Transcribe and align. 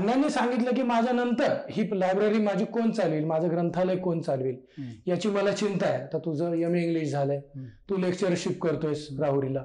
अण्णांनी 0.00 0.30
सांगितलं 0.30 0.70
की 0.70 0.82
माझ्या 0.82 1.12
नंतर 1.12 1.54
ही 1.70 2.00
लायब्ररी 2.00 2.38
माझी 2.38 2.64
कोण 2.64 2.90
चालवेल? 2.90 3.24
माझं 3.24 3.50
ग्रंथालय 3.50 3.96
कोण 3.96 4.20
चालवेल. 4.20 4.56
याची 5.06 5.28
मला 5.28 5.52
चिंता 5.52 5.86
आहे. 5.86 6.02
आता 6.02 6.18
तुझं 6.18 6.52
एम 6.52 6.74
ए 6.74 6.82
इंग्लिश 6.82 7.10
झालंय. 7.10 7.40
तू 7.90 7.96
लेक्चरशिप 7.96 8.62
करतोयस 8.62 9.08
राहुरीला. 9.20 9.64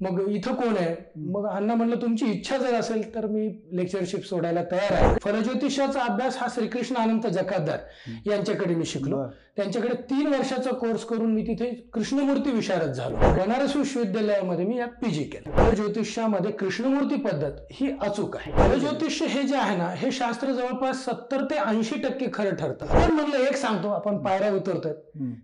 मग 0.00 0.28
इथं 0.28 0.54
कोण 0.54 0.76
आहे? 0.76 0.96
मग 1.16 1.46
अण्णा 1.46 1.74
म्हणलं 1.74 1.96
तुमची 1.96 2.26
इच्छा 2.26 2.58
जर 2.58 2.74
असेल 2.74 3.14
तर 3.14 3.26
मी 3.26 3.68
लेक्चरशिप 3.72 4.24
सोडायला 4.24 4.62
तयार 4.62 4.92
आहे. 4.92 5.14
फलज्योतिषाचा 5.22 6.00
अभ्यास 6.02 6.36
हा 6.36 6.46
श्रीकृष्ण 6.54 6.96
अनंत 6.96 7.26
जकातदार 7.26 7.78
यांच्याकडे 8.26 8.74
मी 8.74 8.84
शिकलो. 8.84 9.22
त्यांच्याकडे 9.56 9.94
तीन 10.10 10.26
वर्षाचा 10.26 10.70
कोर्स 10.70 11.04
करून 11.04 11.32
मी 11.34 11.42
तिथे 11.42 11.70
कृष्णमूर्ती 11.92 12.50
विशारद 12.50 12.92
झालो. 12.92 13.16
बनारस 13.16 13.76
विश्वविद्यालयामध्ये 13.76 14.64
मी 14.64 14.78
यात 14.78 14.88
पीजी 15.02 15.22
केलं. 15.24 15.56
फलज्योतिषामध्ये 15.56 16.50
कृष्णमूर्ती 16.52 17.16
पद्धत 17.16 17.60
ही 17.72 17.90
अचूक 18.00 18.36
आहे. 18.36 18.52
फलज्योतिष 18.52 19.22
हे 19.22 19.42
जे 19.42 19.56
आहे 19.56 19.76
ना 19.76 19.88
हे 19.96 20.10
शास्त्र 20.12 20.52
जवळपास 20.52 21.04
सत्तर 21.04 21.44
ते 21.44 21.56
ऐंशी 21.56 22.00
टक्के 22.02 22.26
खरं 22.32 22.54
ठरतं. 22.54 22.86
पण 22.86 23.12
म्हणलं 23.12 23.36
एक 23.38 23.56
सांगतो 23.56 23.88
आपण 23.88 24.18
पायऱ्या 24.18 24.52
उतरतोय. 24.54 24.92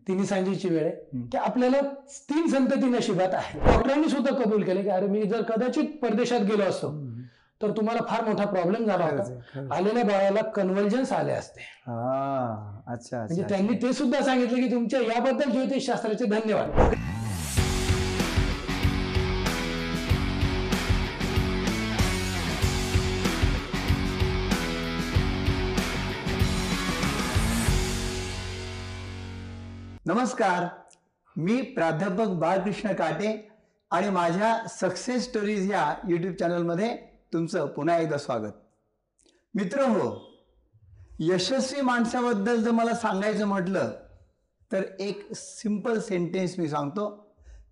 तिन्ही 0.09 0.27
सांजेची 0.27 0.69
वेळ 0.69 0.85
आहे. 0.85 1.27
की 1.33 1.37
आपल्याला 1.37 1.81
तीन 2.31 2.47
संतती 2.47 2.89
नशिबात 2.89 3.35
आहे 3.35 3.59
डॉक्टरांनी 3.61 4.09
सुद्धा 4.09 4.35
कबूल 4.35 4.63
केले 4.63 4.83
की 4.83 4.89
अरे 4.89 5.07
मी 5.07 5.23
जर 5.23 5.43
कदाचित 5.43 5.85
परदेशात 6.03 6.41
गेलो 6.41 6.63
असतो 6.63 6.89
तर 7.63 7.71
तुम्हाला 7.71 8.01
फार 8.09 8.25
मोठा 8.25 8.45
प्रॉब्लेम 8.47 8.87
झाला 8.87 9.05
होता. 9.05 9.75
आलेल्या 9.75 10.05
बाळाला 10.05 10.43
कन्व्हर्जन्स 10.55 11.13
आले 11.13 11.33
असते. 11.33 11.61
हा 11.87 12.83
अच्छा 12.93 13.19
म्हणजे 13.19 13.43
त्यांनी 13.49 13.77
ते 13.83 13.93
सुद्धा 13.93 14.23
सांगितलं 14.25 14.57
की 14.57 14.71
तुमच्या 14.71 15.01
याबद्दल 15.03 15.51
ज्योतिष 15.51 15.87
शास्त्राचे 15.87 16.25
धन्यवाद. 16.27 16.95
नमस्कार. 30.07 30.67
मी 31.37 31.61
प्राध्यापक 31.75 32.29
बाळकृष्ण 32.39 32.93
काटे 32.93 33.29
आणि 33.91 34.09
माझ्या 34.11 34.55
सक्सेस 34.71 35.25
स्टोरीज 35.25 35.71
या 35.71 35.85
यूट्यूब 36.09 36.35
चॅनलमध्ये 36.35 36.89
तुमचं 37.33 37.67
पुन्हा 37.67 37.97
एकदा 37.99 38.17
स्वागत. 38.17 38.53
मित्र 39.55 39.83
हो 39.83 40.09
यशस्वी 41.21 41.81
माणसाबद्दल 41.81 42.63
जर 42.63 42.71
मला 42.71 42.95
सांगायचं 42.95 43.47
म्हटलं 43.47 43.93
तर 44.71 44.83
एक 45.01 45.33
सिंपल 45.35 46.01
सेंटेन्स 46.01 46.59
मी 46.59 46.69
सांगतो. 46.69 47.07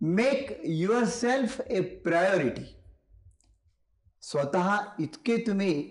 make 0.00 0.60
your 0.64 1.04
self 1.04 1.60
a 1.60 1.80
priority 2.04 2.64
स्वतः 4.22 4.76
इतके 5.00 5.36
तुम्ही 5.36 5.82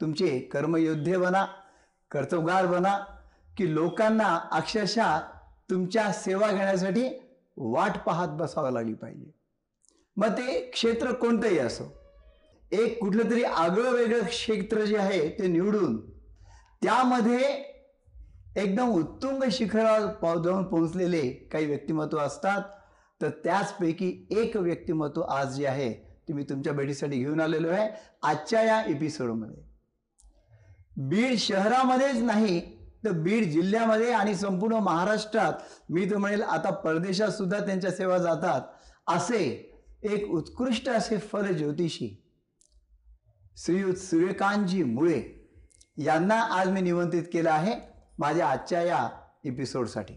तुमचे 0.00 0.38
कर्मयोद्धे 0.52 1.16
बना 1.16 1.44
कर्तवगार 2.10 2.66
बना 2.66 2.96
की 3.56 3.74
लोकांना 3.74 4.34
अक्षरशः 4.52 5.18
तुमच्या 5.70 6.12
सेवा 6.12 6.50
घेण्यासाठी 6.52 7.08
वाट 7.56 7.98
पाहत 8.06 8.28
बसावं 8.28 8.72
लागली 8.72 8.94
पाहिजे. 8.94 9.30
मग 10.16 10.32
ते 10.32 10.60
क्षेत्र 10.70 11.12
कोणतंही 11.12 11.58
असो 11.58 11.92
एक 12.72 12.98
कुठलं 13.00 13.30
तरी 13.30 13.42
आगळं 13.42 13.90
वेगळं 13.90 14.24
क्षेत्र 14.24 14.84
जे 14.84 14.96
आहे 14.96 15.28
ते 15.28 15.46
निवडून 15.46 16.00
त्यामध्ये 16.82 17.42
एकदम 18.56 18.88
उत्तुंग 18.88 19.42
शिखरावर 19.52 20.06
पाव- 20.06 20.42
जाऊन 20.44 20.64
पोहोचलेले 20.64 21.30
काही 21.52 21.66
व्यक्तिमत्व 21.66 22.18
असतात. 22.18 22.62
तर 23.22 23.28
त्याचपैकी 23.44 24.26
एक 24.30 24.56
व्यक्तिमत्व 24.56 25.22
आज 25.22 25.56
जे 25.56 25.66
आहे 25.66 25.92
ते 26.28 26.32
मी 26.32 26.42
तुमच्या 26.42 26.72
भेटीसाठी 26.72 27.18
घेऊन 27.18 27.40
आलेलो 27.40 27.68
आहे 27.68 27.88
आजच्या 28.22 28.62
या 28.62 28.82
एपिसोडमध्ये 28.84 29.62
बीड 30.96 31.38
शहरामध्येच 31.38 32.22
नाही 32.22 32.60
तर 33.04 33.10
बीड 33.10 33.44
जिल्ह्यामध्ये 33.44 34.12
आणि 34.12 34.34
संपूर्ण 34.34 34.74
महाराष्ट्रात 34.74 35.52
मी 35.90 36.10
तर 36.10 36.16
म्हणेल 36.16 36.42
आता 36.42 36.70
परदेशात 36.70 37.28
सुद्धा 37.28 37.58
त्यांच्या 37.66 37.90
सेवा 37.90 38.18
जातात. 38.18 38.60
असे 39.06 39.42
एक 40.02 40.30
उत्कृष्ट 40.30 40.88
असे 40.88 41.18
फल 41.18 41.52
ज्योतिषी 41.52 42.25
श्रीयुत 43.56 43.94
सूर्यकांतजी 43.94 44.82
मुळे 44.82 45.48
यांना 45.98 46.40
आज 46.40 46.68
मी 46.68 46.80
निमंत्रित 46.80 47.22
केलं 47.22 47.50
आहे 47.50 47.74
माझ्या 48.18 48.48
आजच्या 48.48 48.82
या 48.82 49.08
एपिसोडसाठी 49.44 50.14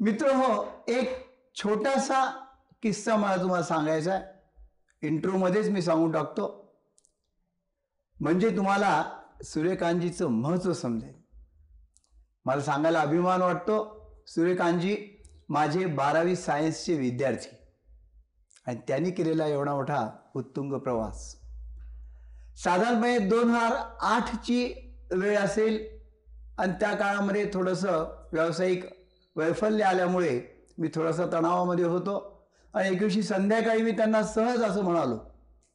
मित्र 0.00 0.26
हो 0.26 0.64
एक 0.88 1.26
छोटासा 1.54 2.44
किस्सा 2.82 3.16
मला 3.16 3.36
तुम्हाला 3.36 3.64
सांगायचा 3.64 4.12
आहे. 4.14 4.24
इंट्रोमध्येच 5.06 5.68
मी 5.68 5.82
सांगून 5.82 6.12
टाकतो. 6.12 6.74
म्हणजे 8.20 8.56
तुम्हाला 8.56 9.20
सूर्यकांतजीचं 9.44 10.26
महत्त्व 10.26 10.72
समजेल. 10.72 11.14
मला 12.44 12.62
सांगायला 12.62 13.00
अभिमान 13.00 13.42
वाटतो 13.42 14.06
सूर्यकांतजी 14.26 15.24
माझे 15.48 15.86
बारावी 15.86 16.36
सायन्सचे 16.36 16.94
विद्यार्थी. 16.94 17.56
आणि 18.66 18.80
त्यांनी 18.88 19.10
केलेला 19.10 19.46
एवढा 19.46 19.74
मोठा 19.74 20.10
उत्तुंग 20.34 20.72
प्रवास. 20.72 21.41
साधारणपणे 22.56 23.18
दोन 23.18 23.50
हजार 23.50 23.72
आठची 24.00 24.74
वेळ 25.12 25.38
असेल. 25.38 25.92
आणि 26.58 26.72
त्या 26.72 26.94
काळामध्ये 26.94 27.50
थोडंसं 27.54 28.26
व्यावसायिक 28.32 28.84
वैफल्य 29.36 29.84
आल्यामुळे 29.84 30.40
मी 30.78 30.88
थोडासा 30.94 31.26
तणावामध्ये 31.26 31.84
होतो. 31.84 32.46
आणि 32.74 32.88
एक 32.88 32.98
दिवशी 32.98 33.22
संध्याकाळी 33.22 33.82
मी 33.82 33.92
त्यांना 33.92 34.22
सहज 34.22 34.62
असं 34.62 34.82
म्हणालो 34.82 35.16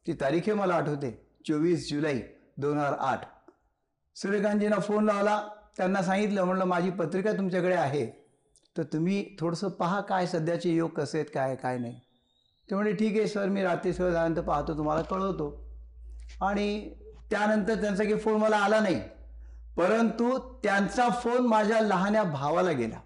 ती 0.06 0.12
तारीख 0.12 0.50
मला 0.50 0.74
आठवते. 0.74 1.26
चोवीस 1.48 1.90
जुलै 1.90 2.20
दोन 2.58 2.78
हजार 2.78 2.92
आठ. 2.92 3.20
सूर्यकांतजींना 4.14 4.78
फोन 4.78 5.04
लावला. 5.04 5.48
त्यांना 5.76 6.02
सांगितलं 6.02 6.44
म्हणलं 6.44 6.64
माझी 6.64 6.90
पत्रिका 6.90 7.32
तुमच्याकडे 7.32 7.74
आहे. 7.74 8.06
तर 8.76 8.82
तुम्ही 8.82 9.36
थोडंसं 9.40 9.68
पहा 9.68 10.00
काय 10.00 10.26
सध्याचे 10.26 10.70
योग 10.70 10.90
कसे 10.90 11.18
आहेत 11.18 11.30
काय 11.34 11.56
काय 11.56 11.78
नाही. 11.78 12.00
ते 12.70 12.74
म्हणजे 12.74 12.92
ठीक 12.92 13.16
आहे 13.18 13.26
सर. 13.26 13.46
मी 13.46 13.62
रात्री 13.62 13.92
सर 13.92 14.04
झाल्यानंतर 14.04 14.40
पाहतो. 14.40 14.76
तुम्हाला 14.76 15.02
कळवतो. 15.02 15.67
आणि 16.40 16.94
त्यानंतर 17.30 17.80
त्यांचा 17.80 18.04
काही 18.04 18.18
फोन 18.18 18.34
मला 18.34 18.56
आला 18.56 18.80
नाही. 18.80 19.02
परंतु 19.76 20.38
त्यांचा 20.38 21.08
फोन 21.08 21.46
माझ्या 21.46 21.80
लहान्या 21.80 22.22
भावाला 22.22 22.72
गेला. 22.72 23.00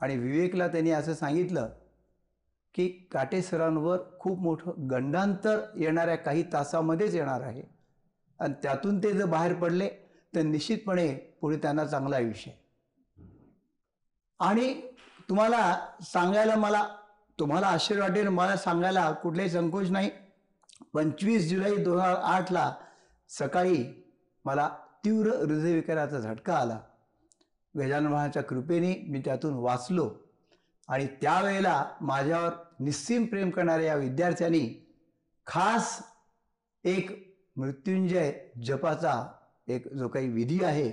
आणि 0.00 0.16
विवेकला 0.16 0.68
त्यांनी 0.68 0.90
असं 0.90 1.14
सांगितलं 1.14 1.68
की 2.74 2.88
काटे 2.88 3.42
सरांवर 3.42 3.98
खूप 4.20 4.38
मोठं 4.38 4.72
गंडांतर 4.90 5.60
येणाऱ्या 5.76 6.16
काही 6.16 6.42
तासामध्येच 6.52 7.14
येणार 7.14 7.40
आहे. 7.40 7.62
आणि 8.40 8.54
त्यातून 8.62 8.98
ते 8.98 9.12
जर 9.12 9.24
बाहेर 9.24 9.54
पडले 9.54 9.88
तर 10.34 10.42
निश्चितपणे 10.42 11.14
पुढे 11.14 11.56
त्यांना 11.56 11.84
चांगलं 11.84 12.16
आयुष्य 12.16 12.50
आहे. 12.50 12.60
आणि 14.38 14.82
तुम्हाला 15.28 15.86
सांगायला 16.02 16.56
मला 16.56 16.88
तुम्हाला 17.38 17.66
आश्चर्य 17.66 18.00
वाटेल 18.00 18.28
मला 18.28 18.56
सांगायला 18.56 19.12
कुठलाही 19.12 19.50
संकोच 19.50 19.90
नाही. 19.90 20.10
पंचवीस 20.94 21.48
जुलै 21.50 21.74
दोन 21.76 21.98
हजार 22.00 22.14
आठला 22.14 22.72
सकाळी 23.28 23.84
मला 24.44 24.68
तीव्र 25.04 25.30
हृदयविकाराचा 25.30 26.18
झटका 26.18 26.54
आला. 26.54 26.78
गजानन 27.74 28.06
महाराजच्या 28.06 28.42
कृपेने 28.42 28.94
मी 29.08 29.20
त्यातून 29.24 29.54
वाचलो 29.54 30.10
आणि 30.88 31.06
त्यावेळेला 31.20 31.84
माझ्यावर 32.00 32.52
निस्सीम 32.80 33.24
प्रेम 33.24 33.50
करणाऱ्या 33.50 33.86
या 33.86 33.94
विद्यार्थ्यांनी 33.94 34.68
खास 35.46 36.00
एक 36.84 37.10
मृत्युंजय 37.56 38.32
जपाचा 38.64 39.12
एक 39.68 39.92
जो 39.94 40.08
काही 40.08 40.28
विधी 40.28 40.62
आहे 40.64 40.92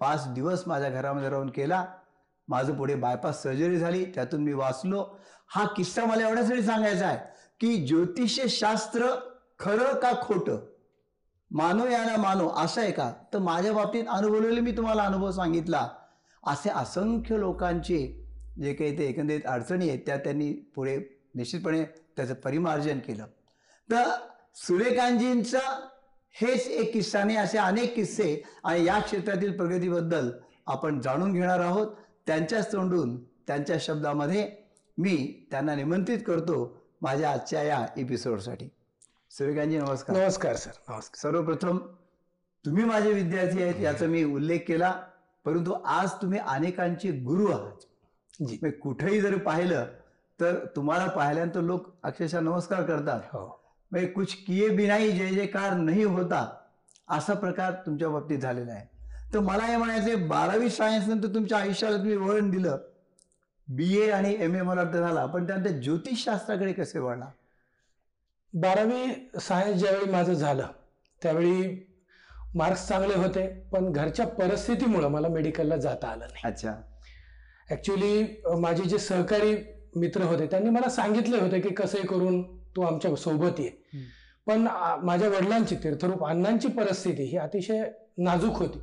पाच 0.00 0.26
दिवस 0.34 0.62
माझ्या 0.66 0.90
घरामध्ये 0.90 1.28
राहून 1.28 1.50
केला. 1.50 1.84
माझं 2.48 2.76
पुढे 2.76 2.94
बायपास 2.94 3.42
सर्जरी 3.42 3.78
झाली 3.78 4.04
त्यातून 4.04 4.42
मी 4.42 4.52
वाचलो. 4.52 5.02
हा 5.48 5.66
किस्सा 5.66 6.04
मला 6.04 6.28
एवढ्यासाठी 6.28 6.62
सांगायचा 6.62 7.06
आहे 7.06 7.18
की 7.60 7.86
ज्योतिषशास्त्र 7.86 9.06
खरं 9.58 9.94
का 9.94 10.12
खोटं? 10.22 10.58
मानो 11.50 11.86
या 11.86 12.04
ना 12.04 12.16
मानो 12.16 12.48
असं 12.48 12.80
आहे 12.80 12.92
का? 12.92 13.12
तर 13.32 13.38
माझ्या 13.38 13.72
बाबतीत 13.72 14.04
अनुभवलेले 14.08 14.60
मी 14.60 14.72
तुम्हाला 14.72 15.02
अनुभव 15.02 15.30
सांगितला. 15.30 15.88
असे 16.46 16.70
असंख्य 16.70 17.38
लोकांचे 17.38 18.26
जे 18.62 18.74
काही 18.74 18.98
ते 18.98 19.06
एकंदरीत 19.06 19.40
अडचणी 19.46 19.88
आहेत 19.88 20.00
त्या 20.06 20.16
त्यांनी 20.16 20.52
पुढे 20.52 20.98
निश्चितपणे 21.34 21.84
त्याचं 21.84 22.34
परिमार्जन 22.34 22.98
केलं. 22.98 23.26
तर 23.90 24.02
सूर्यकांतजींचा 24.54 25.88
हेच 26.32 26.66
एक 26.66 26.92
किस्सा 26.92 27.24
नाही 27.24 27.38
असे 27.38 27.58
अनेक 27.58 27.94
किस्से 27.94 28.42
आणि 28.64 28.84
या 28.84 28.98
क्षेत्रातील 28.98 29.56
प्रगतीबद्दल 29.56 30.30
आपण 30.66 31.00
जाणून 31.00 31.32
घेणार 31.32 31.60
आहोत. 31.60 31.86
त्यांच्याच 32.26 32.72
तोंडून 32.72 33.24
त्यांच्या 33.24 33.76
शब्दामध्ये 33.80 34.52
मी 34.98 35.46
त्यांना 35.50 35.74
निमंत्रित 35.74 36.18
करतो. 36.26 36.85
माझ्या 37.02 37.30
आजच्या 37.30 37.62
या 37.62 37.86
एपिसोडसाठी 37.96 38.68
सूर्यकांतजी 39.30 39.78
नमस्कार. 39.78 40.16
नमस्कार 40.16 40.56
सर. 40.56 40.70
नमस्कार. 40.88 41.16
सर्वप्रथम 41.16 41.78
तुम्ही 42.64 42.84
माझे 42.84 43.12
विद्यार्थी 43.12 43.62
आहेत 43.62 43.74
याचा 43.80 44.06
मी 44.06 44.24
उल्लेख 44.24 44.58
केला. 44.68 45.02
परंतु 45.44 45.72
आज 45.72 46.10
तुम्ही 46.10 46.38
अनेकांचे 46.38 47.10
गुरु 47.10 47.46
आहात. 47.46 48.72
कुठेही 48.82 49.20
जरी 49.20 49.36
पाहिलं 49.36 49.86
तर 50.40 50.64
तुम्हाला 50.76 51.06
पाहिल्यानंतर 51.06 51.60
लोक 51.60 51.86
अक्षरशः 52.02 52.40
नमस्कार 52.40 52.82
करतात. 52.82 53.36
म्हणजे 53.90 54.06
कुछ 54.06 54.34
किए 54.46 54.68
बिनाही 54.68 55.12
जय 55.12 55.28
जयकार 55.28 55.72
नाही 55.72 56.04
होता 56.04 56.58
असा 57.08 57.34
प्रकार 57.34 57.72
तुमच्या 57.72 58.08
बाबतीत 58.08 58.38
झालेला 58.38 58.72
आहे. 58.72 58.86
तर 59.34 59.38
मला 59.38 59.62
हे 59.62 59.76
म्हणायचं 59.76 60.28
बारावी 60.28 60.70
सायन्स 60.70 61.08
नंतर 61.08 61.34
तुमच्या 61.34 61.58
आयुष्याला 61.58 61.96
तुम्ही 61.96 62.16
वळण 62.16 62.50
दिलं. 62.50 62.78
बी 63.68 63.96
ए 63.98 64.10
आणि 64.10 64.34
एम 64.40 64.54
ए 64.56 64.60
मला 64.62 64.82
वाटतं 64.82 65.00
झाला. 65.00 65.24
पण 65.26 65.46
त्यानंतर 65.46 65.70
ज्योतिषशास्त्राकडे 65.70 66.72
कसे 66.72 66.98
वळला 66.98 67.30
बारावी 68.52 69.04
सायन्स 69.40 69.78
ज्यावेळी 69.78 70.10
माझं 70.10 70.32
झालं 70.32 70.66
त्यावेळी 71.22 71.84
मार्क्स 72.54 72.86
चांगले 72.88 73.14
होते 73.14 73.46
पण 73.72 73.90
घरच्या 73.92 74.26
परिस्थितीमुळं 74.26 75.08
मला 75.08 75.28
मेडिकलला 75.28 75.76
जाता 75.76 76.08
आलं 76.08 76.24
नाही. 76.24 76.42
अच्छा. 76.44 76.74
ऍक्च्युली 77.70 78.42
माझे 78.60 78.84
जे 78.84 78.98
सहकारी 78.98 79.54
मित्र 79.96 80.22
होते 80.22 80.46
त्यांनी 80.46 80.70
मला 80.70 80.88
सांगितले 80.88 81.36
होते 81.36 81.60
की 81.60 81.74
कसंही 81.74 82.06
करून 82.06 82.42
तू 82.76 82.82
आमच्यासोबत 82.82 83.60
ये. 83.60 83.68
पण 84.46 84.66
माझ्या 85.02 85.28
वडिलांची 85.28 85.76
तीर्थरूप 85.76 86.24
अण्णांची 86.24 86.68
परिस्थिती 86.68 87.22
ही 87.22 87.36
अतिशय 87.36 87.84
नाजूक 88.18 88.56
होती. 88.56 88.78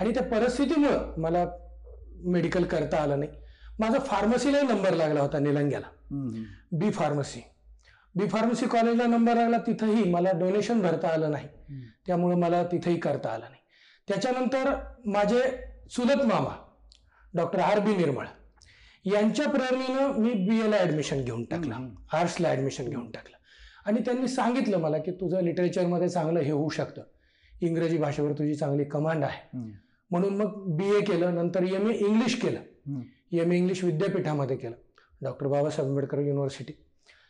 आणि 0.00 0.10
त्या 0.10 0.22
परिस्थितीमुळं 0.22 1.14
मला 1.20 1.44
मेडिकल 2.24 2.64
करता 2.64 2.96
आलं 2.96 3.18
नाही. 3.20 3.30
माझा 3.80 3.98
फार्मसीलाही 3.98 4.66
नंबर 4.66 4.94
लागला 4.94 5.20
होता 5.20 5.38
निलंग्याला. 5.38 5.86
बी 6.72 6.90
फार्मसी 6.90 7.40
बी 8.14 8.26
फार्मसी 8.28 8.66
कॉलेजला 8.66 9.06
नंबर 9.06 9.34
लागला 9.34 9.58
तिथंही 9.58 10.10
मला 10.10 10.32
डोनेशन 10.32 10.80
भरता 10.82 11.08
आलं 11.08 11.30
नाही. 11.30 11.48
त्यामुळे 12.06 12.36
मला 12.36 12.62
तिथेही 12.64 12.96
करता 12.96 13.28
आलं 13.28 13.44
नाही. 13.44 13.62
त्याच्यानंतर 14.08 14.74
माझे 15.06 15.40
चुलत 15.90 16.24
मामा 16.24 16.54
डॉक्टर 17.34 17.58
आर 17.58 17.78
बी 17.78 17.94
निर्मळ 17.96 18.26
यांच्या 19.04 19.48
प्रेरणेनं 19.48 20.18
मी 20.18 20.32
बी 20.48 20.60
एला 20.60 20.76
ऍडमिशन 20.76 21.24
घेऊन 21.24 21.44
टाकलं. 21.44 21.74
आर्ट्सला 22.12 22.50
ऍडमिशन 22.50 22.88
घेऊन 22.88 23.10
टाकलं. 23.10 23.36
आणि 23.86 24.00
त्यांनी 24.00 24.28
सांगितलं 24.28 24.78
मला 24.78 24.98
की 24.98 25.10
तुझं 25.10 25.40
लिटरेचरमध्ये 25.40 26.08
चांगलं 26.08 26.40
हे 26.40 26.50
होऊ 26.50 26.68
शकतं. 26.68 27.02
इंग्रजी 27.60 27.98
भाषेवर 27.98 28.32
तुझी 28.32 28.54
चांगली 28.54 28.84
कमांड 28.84 29.24
आहे. 29.24 29.58
म्हणून 30.10 30.36
मग 30.36 30.76
बी 30.76 30.96
ए 30.96 31.00
केलं 31.00 31.34
नंतर 31.34 31.62
एम 31.62 31.90
ए 31.90 31.94
इंग्लिश 31.94 32.40
केलं. 32.42 32.60
एम 33.38 33.52
ए 33.52 33.56
इंग्लिश 33.56 33.84
विद्यापीठामध्ये 33.84 34.56
केलं. 34.56 34.74
डॉक्टर 35.22 35.46
बाबासाहेब 35.46 35.90
आंबेडकर 35.90 36.18
युनिव्हर्सिटी 36.18 36.72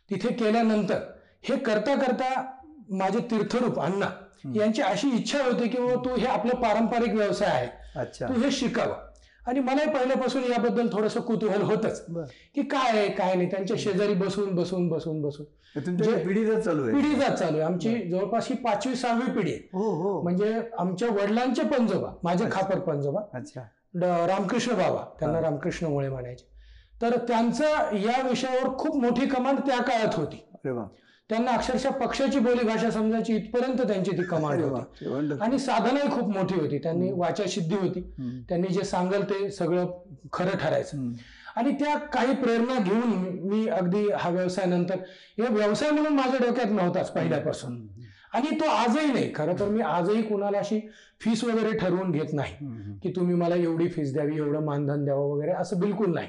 तिथे 0.09 0.33
केल्यानंतर 0.33 0.99
हे 1.43 1.57
करता 1.57 1.95
करता 1.95 2.45
माझे 2.89 3.19
तीर्थरूप 3.31 3.79
अण्णा 3.79 4.09
यांची 4.55 4.81
अशी 4.81 5.09
इच्छा 5.09 5.43
होती 5.43 5.67
की 5.67 5.77
तू 5.77 6.15
हे 6.15 6.25
आपलं 6.25 6.53
पारंपरिक 6.53 7.13
व्यवसाय 7.13 7.49
आहे. 7.49 7.67
तू 8.27 8.41
हे 8.41 8.51
शिकावं. 8.51 8.95
आणि 9.47 9.59
मलाही 9.59 9.89
पहिल्यापासून 9.89 10.43
याबद्दल 10.43 10.87
थोडंसं 10.91 11.19
कुतूहल 11.19 11.61
होतच. 11.61 12.05
की 12.55 12.61
काय 12.61 12.97
आहे 12.97 13.09
काय 13.09 13.35
नाही 13.35 13.49
त्यांच्या 13.51 13.77
शेजारी 13.79 14.13
बसून 14.13 14.55
बसून 14.55 14.87
बसून 14.89 15.21
बसून. 15.21 15.45
पिढी 16.91 17.15
जात 17.15 17.35
चालू 17.35 17.57
आहे. 17.57 17.65
आमची 17.65 17.95
जवळपास 18.09 18.47
ही 18.49 18.55
पाचवी 18.55 18.95
सहावी 18.95 19.31
पिढी 19.31 19.51
आहे. 19.51 19.69
हो 19.73 19.89
हो. 20.01 20.21
म्हणजे 20.21 20.61
आमच्या 20.79 21.09
वडिलांचे 21.09 21.63
पंजोबा 21.63 22.11
माझे 22.23 22.45
खापर 22.51 22.79
पंजोबा. 22.79 23.21
रामकृष्ण 24.01 24.75
बाबा 24.75 25.03
त्यांना. 25.19 25.41
रामकृष्ण 25.41 25.87
मुळे 25.87 26.09
म्हणायचे 26.09 26.45
तर 27.01 27.17
त्यांचं 27.27 27.95
या 27.95 28.21
विषयावर 28.29 28.77
खूप 28.77 28.95
मोठी 28.97 29.25
कमांड 29.27 29.59
त्या 29.59 29.81
काळात 29.83 30.15
होती 30.15 30.45
त्यांना 31.29 31.51
अक्षरशः 31.51 31.89
पक्षाची 31.89 32.39
बोली 32.39 32.67
भाषा 32.67 32.89
समजायची 32.89 33.35
इथपर्यंत 33.35 33.81
त्यांची 33.81 34.11
ती 34.11 34.23
कमांड 34.23 34.63
होती. 34.63 35.03
आणि 35.41 35.59
साधनाही 35.59 36.09
खूप 36.11 36.29
मोठी 36.29 36.55
होती 36.55 36.77
त्यांनी 36.77 37.07
हम्म. 37.09 37.21
वाचा 37.21 37.43
सिद्धी 37.47 37.75
होती. 37.75 38.01
त्यांनी 38.49 38.67
जे 38.67 38.83
सांगल 38.83 39.21
ते 39.21 39.49
सगळं 39.51 39.87
खरं 40.33 40.57
ठरायचं. 40.57 41.11
आणि 41.55 41.71
त्या 41.71 41.97
काही 41.97 42.35
प्रेरणा 42.35 42.79
घेऊन 42.79 43.11
मी 43.49 43.67
अगदी 43.67 44.07
हा 44.17 44.29
व्यवसाय 44.29 44.65
नंतर 44.65 44.95
हे 45.39 45.47
व्यवसाय 45.47 45.91
म्हणून 45.91 46.13
माझ्या 46.13 46.47
डोक्यात 46.47 46.71
नव्हताच 46.71 47.11
पहिल्यापासून. 47.11 47.87
आणि 48.35 48.59
तो 48.59 48.65
आजही 48.65 49.13
नाही 49.13 49.31
खरं 49.35 49.59
तर 49.59 49.69
मी 49.69 49.81
आजही 49.81 50.21
कुणाला 50.21 50.57
अशी 50.57 50.79
फीस 51.21 51.43
वगैरे 51.43 51.77
ठरवून 51.77 52.11
घेत 52.11 52.33
नाही. 52.33 52.53
की 53.03 53.11
तुम्ही 53.15 53.35
मला 53.35 53.55
एवढी 53.55 53.87
फीस 53.87 54.13
द्यावी 54.13 54.37
एवढं 54.37 54.63
मानधन 54.65 55.03
द्यावं 55.05 55.31
वगैरे 55.31 55.51
असं 55.51 55.79
बिलकुल 55.79 56.13
नाही. 56.13 56.27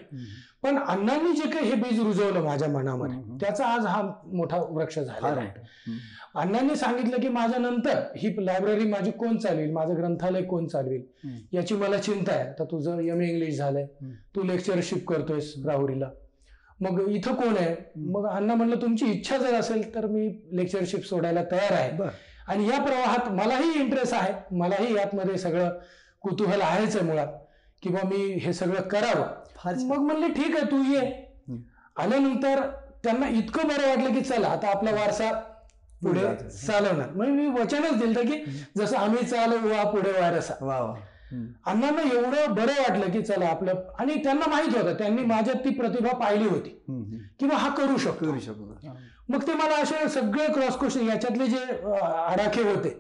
पण 0.63 0.79
अण्णांनी 0.79 1.33
जे 1.33 1.51
काही 1.51 1.69
हे 1.71 1.75
बीज 1.75 2.01
रुजवलं 2.01 2.43
माझ्या 2.43 2.69
मनामध्ये. 2.69 3.17
त्याचा 3.41 3.67
आज 3.67 3.87
हा 3.87 4.03
मोठा 4.27 4.57
वृक्ष 4.71 4.99
आहे. 4.99 5.47
हम्म. 5.47 5.97
अण्णांनी 6.35 6.77
सांगितलं 6.77 7.21
की 7.21 7.29
माझ्या 7.29 7.59
नंतर 7.59 8.01
ही 8.17 8.47
लायब्ररी 8.47 8.85
माझी 8.85 9.11
कोण 9.11 9.37
चालवेल 9.37 9.73
माझं 9.73 9.97
ग्रंथालय 9.97 10.43
कोण 10.43 10.67
चालवेल 10.67 11.03
हम्म. 11.25 11.37
याची 11.53 11.75
मला 11.75 11.99
चिंता 11.99 12.33
आहे 12.33 12.53
तर 12.59 12.65
तुझं 12.65 12.99
एम 13.01 13.21
ए 13.21 13.29
इंग्लिश 13.29 13.57
झालंय. 13.59 13.87
तू 14.37 14.43
लेक्चरशिप 14.43 15.09
करतोयस 15.09 15.55
राहुरीला 15.67 16.11
मग 16.81 17.09
इथं 17.09 17.35
कोण 17.35 17.57
आहे? 17.57 17.77
मग 17.97 18.27
अण्णा 18.29 18.55
म्हणलं 18.55 18.77
तुमची 18.77 19.07
इच्छा 19.07 19.39
जर 19.39 19.55
असेल 19.55 19.95
तर 19.95 20.07
मी 20.07 20.49
लेक्चरशिप 20.53 21.05
सोडायला 21.05 21.43
तयार 21.43 21.73
आहे. 21.73 21.91
आणि 22.49 22.69
या 22.69 22.83
प्रवाहात 22.83 23.29
मलाही 23.29 23.81
इंटरेस्ट 23.81 24.15
आहे. 24.15 24.57
मलाही 24.57 24.97
यातमध्ये 24.97 25.39
सगळं 25.39 25.71
कुतूहल 26.21 26.61
आहेच 26.61 26.97
आहे 26.97 27.05
मुळात. 27.07 27.27
किंवा 27.83 28.07
मी 28.09 28.33
हे 28.33 28.53
सगळं 28.53 28.81
करावं. 28.81 29.27
मग 29.89 29.97
म्हणले 29.97 30.29
ठीक 30.29 30.57
आहे 30.57 30.71
तू 30.71 30.83
ये. 30.95 31.27
आल्यानंतर 31.97 32.61
त्यांना 33.05 33.29
इतकं 33.29 33.69
बरं 33.69 33.89
वाटलं 33.89 34.15
की 34.15 34.21
चला 34.21 34.49
आता 34.49 34.69
आपला 34.69 34.91
वारसा 34.91 35.33
पुढे. 36.03 36.49
चालवणार. 36.49 37.11
मग 37.11 37.27
मी 37.27 37.47
वचनच 37.47 37.99
दिलं 37.99 38.21
की 38.21 38.45
जसं 38.79 38.97
आम्ही 38.97 39.27
चालू 39.27 39.69
वा 39.69 39.91
पुढे 39.91 40.11
वारसा. 40.11 40.55
वा. 40.61 40.95
अण्णांना 41.33 42.03
एवढं 42.15 42.55
बरं 42.55 42.73
वाटलं 42.73 43.11
की 43.13 43.23
चला 43.23 43.47
आपलं 43.49 43.83
आणि 43.99 44.15
त्यांना 44.25 44.49
माहीत 44.51 44.77
होतं 44.77 44.95
त्यांनी 44.95 45.23
माझ्यात 45.23 45.65
ती 45.65 45.71
प्रतिभा 45.71 46.17
पाहिली 46.19 46.49
होती. 46.49 46.71
किंवा 47.41 47.57
हा 47.57 47.69
करू 47.69 47.97
शकतो. 47.99 48.33
मग 49.29 49.47
ते 49.47 49.55
मला 49.55 49.81
असे 49.83 50.09
सगळे 50.09 50.47
क्रॉस 50.53 50.77
क्वेश्चन 50.79 51.09
याच्यातले 51.09 51.47
जे 51.47 51.65
आडाखे 51.93 52.63
होते. 52.63 52.91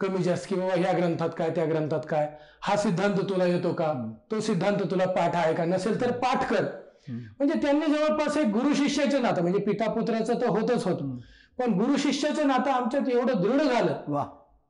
कमी 0.00 0.22
जास्त 0.22 0.48
की 0.48 0.54
बाबा 0.54 0.74
ह्या 0.74 0.92
ग्रंथात 0.92 1.30
काय 1.38 1.50
त्या 1.50 1.64
ग्रंथात 1.64 2.00
काय 2.08 2.28
हा 2.62 2.76
सिद्धांत 2.76 3.16
तुला 3.28 3.44
येतो 3.44 3.72
का. 3.72 3.92
तो 4.30 4.40
सिद्धांत 4.40 4.82
तुला 4.90 5.06
पाठ 5.06 5.36
आहे 5.36 5.54
का 5.54 5.64
नसेल 5.64 6.00
तर 6.00 6.10
पाठ 6.18 6.48
कर. 6.50 6.64
म्हणजे 7.10 7.60
त्यांनी 7.62 7.86
जवळपास 7.86 8.36
एक 8.36 8.46
गुरु 8.46 8.74
शिष्याचं 8.74 9.22
नातं 9.22 9.42
म्हणजे 9.42 9.60
पिता 9.60 9.90
पुत्राचं 9.90 10.40
तर 10.40 10.48
होतच 10.48 10.86
होतं. 10.86 11.16
पण 11.58 11.72
गुरु 11.72 11.96
शिष्याचं 11.96 12.48
नातं 12.48 12.70
आमच्यात 12.70 13.08
एवढं 13.08 13.40
दृढ 13.40 13.62
झालं 13.62 14.02
वा 14.08 14.24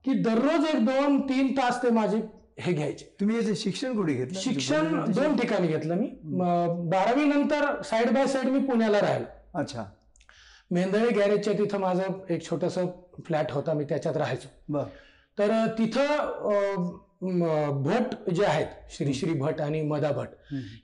की 0.04 0.12
दररोज 0.22 0.64
एक 0.66 0.84
दोन 0.84 1.20
तीन 1.20 1.52
तास 1.52 1.82
ते 1.82 1.90
माझे 1.90 2.20
हे 2.60 2.72
घ्यायचे. 2.72 3.04
तुम्ही 3.20 3.36
याचं 3.36 3.54
शिक्षण 3.56 3.96
कुठे 3.96 4.14
घेतलं? 4.14 4.38
शिक्षण 4.40 5.00
दोन 5.08 5.36
ठिकाणी 5.36 5.66
घेतलं 5.66 5.94
मी. 5.94 6.08
बारावी 6.90 7.24
नंतर 7.24 7.80
साईड 7.82 8.10
बाय 8.14 8.26
साईड 8.26 8.46
मी 8.46 8.58
पुण्याला 8.66 9.00
राहिलो. 9.00 9.58
अच्छा. 9.58 9.84
मेंदळे 10.70 11.10
गॅरेजच्या 11.10 11.52
तिथं 11.52 11.78
माझं 11.78 12.24
एक 12.30 12.42
छोटस 12.42 12.78
फ्लॅट 13.26 13.52
होता 13.52 13.72
मी 13.72 13.84
त्याच्यात 13.84 14.16
राहायचो. 14.16 14.82
तर 15.38 15.52
तिथं 15.78 16.96
भट 17.82 18.30
जे 18.30 18.44
आहेत 18.44 18.66
श्री 18.90 19.14
श्री 19.14 19.32
भट 19.34 19.60
आणि 19.60 19.82
मदा 19.82 20.10
भट. 20.12 20.28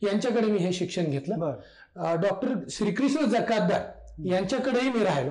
यांच्याकडे 0.02 0.46
मी 0.46 0.58
हे 0.58 0.72
शिक्षण 0.72 1.04
घेतलं. 1.04 1.50
डॉक्टर 2.20 2.54
श्रीकृष्ण 2.70 3.24
जकातदार 3.26 3.82
यांच्याकडेही 4.26 4.90
मी 4.90 5.04
राहिलो. 5.04 5.30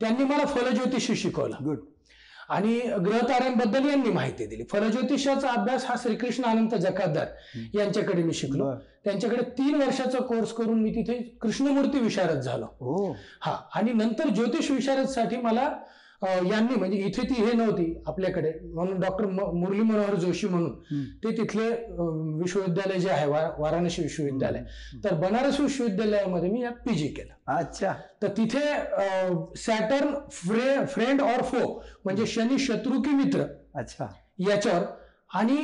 त्यांनी 0.00 0.24
मला 0.24 0.44
फलज्योतिषी 0.46 1.16
शिकवलं. 1.16 1.56
गुड 1.64 1.78
आणि 2.50 2.78
ग्रहताऱ्यांबद्दल 2.78 3.88
यांनी 3.88 4.10
माहिती 4.10 4.46
दिली. 4.46 4.64
फलज्योतिषाचा 4.64 5.48
अभ्यास 5.48 5.84
हा 5.84 5.94
श्रीकृष्ण 6.02 6.44
अनंत 6.44 6.74
जकातदार 6.74 7.26
हम्म. 7.56 7.78
यांच्याकडे 7.78 8.22
मी 8.22 8.32
शिकलो. 8.32 8.72
त्यांच्याकडे 9.04 9.42
तीन 9.42 9.74
वर्षाचा 9.74 10.18
कोर्स 10.18 10.52
करून 10.52 10.82
मी 10.82 10.90
तिथे 10.90 11.38
कृष्णमूर्ती 11.40 11.98
विशारद 11.98 12.40
झालो. 12.40 12.64
हो. 12.64 13.16
हा. 13.40 13.56
आणि 13.74 13.92
नंतर 13.92 14.28
ज्योतिष 14.28 14.70
विशारदसाठी 14.70 15.36
मला 15.36 15.72
यांनी 16.22 16.74
म्हणजे 16.74 16.96
इथे 16.98 17.22
ती 17.28 17.34
हे 17.34 17.52
नव्हती 17.52 17.94
आपल्याकडे. 18.06 18.52
म्हणून 18.64 18.98
डॉक्टर 19.00 19.26
मुरली 19.26 19.82
मनोहर 19.82 20.14
जोशी 20.14 20.48
म्हणून. 20.48 20.74
ते 21.24 21.30
तिथले 21.36 21.68
विश्वविद्यालय 22.40 22.98
जे 23.00 23.10
आहे 23.10 23.26
वाराणसी 23.26 24.02
विश्वविद्यालय. 24.02 24.62
तर 25.04 25.14
बनारस 25.20 25.60
विश्वविद्यालयामध्ये 25.60 26.50
मी 26.50 26.62
यात 26.62 26.86
पीजी 26.86 27.08
केलं. 27.08 27.32
अच्छा. 27.56 27.92
तर 28.22 28.28
तिथे 28.36 28.60
सॅटर्न 29.56 30.14
फ्रे 30.30 30.84
फ्रेंड 30.86 31.20
ऑर 31.22 31.42
फो 31.42 31.66
म्हणजे 32.04 32.26
शनी 32.26 32.58
शत्रू 32.58 33.00
की 33.02 33.14
मित्र 33.14 33.44
अच्छा. 33.74 34.06
याच्यावर. 34.48 34.84
आणि 35.34 35.56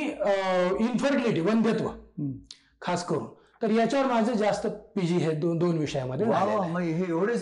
इन्फर्टिलिटी 0.79 1.41
वंध्यत्व. 1.41 1.89
खास 2.81 3.05
करून. 3.05 3.25
तर 3.61 3.71
याच्यावर 3.71 4.05
माझे 4.05 4.33
जास्त 4.33 4.67
पीजी 4.67 5.15
हे 5.15 5.31
दोन 5.31 5.57
दोन 5.57 5.77
विषयामध्ये 5.77 6.25
हे 6.93 7.05
एवढे 7.09 7.37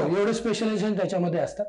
हो 0.00 0.16
एवढे 0.16 0.32
स्पेशलायझेशन 0.32 0.96
त्याच्यामध्ये 0.96 1.40
असतात. 1.40 1.66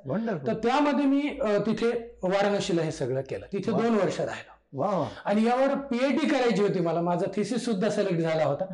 तर 0.47 0.53
त्यामध्ये 0.53 1.05
मी 1.05 1.21
तिथे 1.67 1.89
वाराणसीला 2.23 2.81
हे 2.81 2.91
सगळं 2.91 3.21
केलं. 3.21 3.45
तिथे. 3.53 3.71
दोन 3.71 3.95
वर्ष 3.95 4.19
राहिलो. 4.19 4.53
आणि 5.25 5.45
यावर 5.45 5.73
पीएचडी 5.91 6.27
करायची 6.27 6.61
होती 6.61 6.79
मला. 6.79 7.01
माझा 7.01 7.25
थिसिस 7.35 7.65
सुद्धा 7.65 7.89
सिलेक्ट 7.89 8.19
झाला 8.19 8.43
होता. 8.43 8.65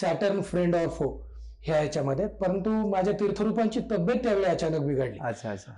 सॅटर्न 0.00 0.42
फ्रेंड 0.42 0.76
ऑफ 0.76 1.02
हो 1.02 1.28
ह्या 1.62 1.80
याच्यामध्ये. 1.82 2.26
परंतु 2.26 2.70
माझ्या 2.70 3.14
तीर्थरूपांची 3.14 3.80
तब्येत 3.90 4.22
त्यावेळी 4.22 4.44
अचानक 4.44 4.78
बिघडली. 4.78 5.18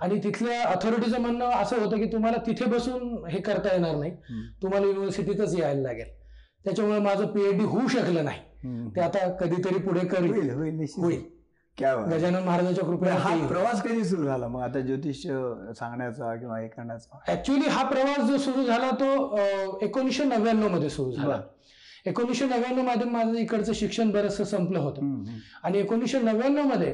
आणि 0.01 0.19
तिथल्या 0.23 0.63
अथॉरिटीचं 0.63 1.21
म्हणणं 1.21 1.45
असं 1.45 1.77
होतं 1.77 1.97
की 1.97 2.05
तुम्हाला 2.05 2.37
तिथे 2.47 2.65
बसून 2.65 3.25
हे 3.29 3.41
करता 3.41 3.73
येणार 3.73 3.95
नाही. 3.95 4.11
तुम्हाला 4.61 4.85
युनिव्हर्सिटीतच 4.85 5.59
यायला 5.59 5.81
लागेल. 5.81 6.20
त्याच्यामुळे 6.65 6.99
माझं 6.99 7.25
पीएचडी 7.25 7.63
होऊ 7.63 7.87
शकलं 7.87 8.25
नाही. 8.25 8.39
ते 8.95 9.01
आता 9.01 9.27
कधीतरी 9.31 9.79
पुढे 9.79 10.07
करील 10.07 10.49
होईल. 10.49 11.21
गजानन 11.77 12.43
महाराजांच्या 12.43 12.83
कृपेने 12.85 13.11
हा 13.11 13.35
प्रवास 13.47 13.81
कधी 13.83 14.03
सुरू 14.03 14.23
झाला 14.23 14.47
मग 14.47 14.61
आता 14.61 14.79
ज्योतिष 14.79 15.21
सांगण्याचा 15.77 16.35
किंवा 16.35 16.59
हे 16.59 16.67
करण्याचा 16.67 17.31
ऍक्च्युली 17.31 17.69
हा 17.69 17.83
प्रवास 17.83 18.27
जो 18.27 18.37
सुरू 18.37 18.63
झाला 18.65 18.89
तो 18.91 19.37
एकोणीसशे 19.81 20.23
नव्याण्णवमध्ये 20.23 20.89
सुरू 20.89 21.11
झाला. 21.11 21.39
एकोणीसशे 22.05 22.45
नव्याण्णवमध्ये 22.45 23.09
माझं 23.09 23.33
इकडचं 23.33 23.73
शिक्षण 23.73 24.11
बरंचसं 24.11 24.43
संपलं 24.43 24.79
होतं. 24.79 25.23
आणि 25.63 25.77
एकोणीसशे 25.79 26.19
नव्याण्णवमध्ये 26.19 26.93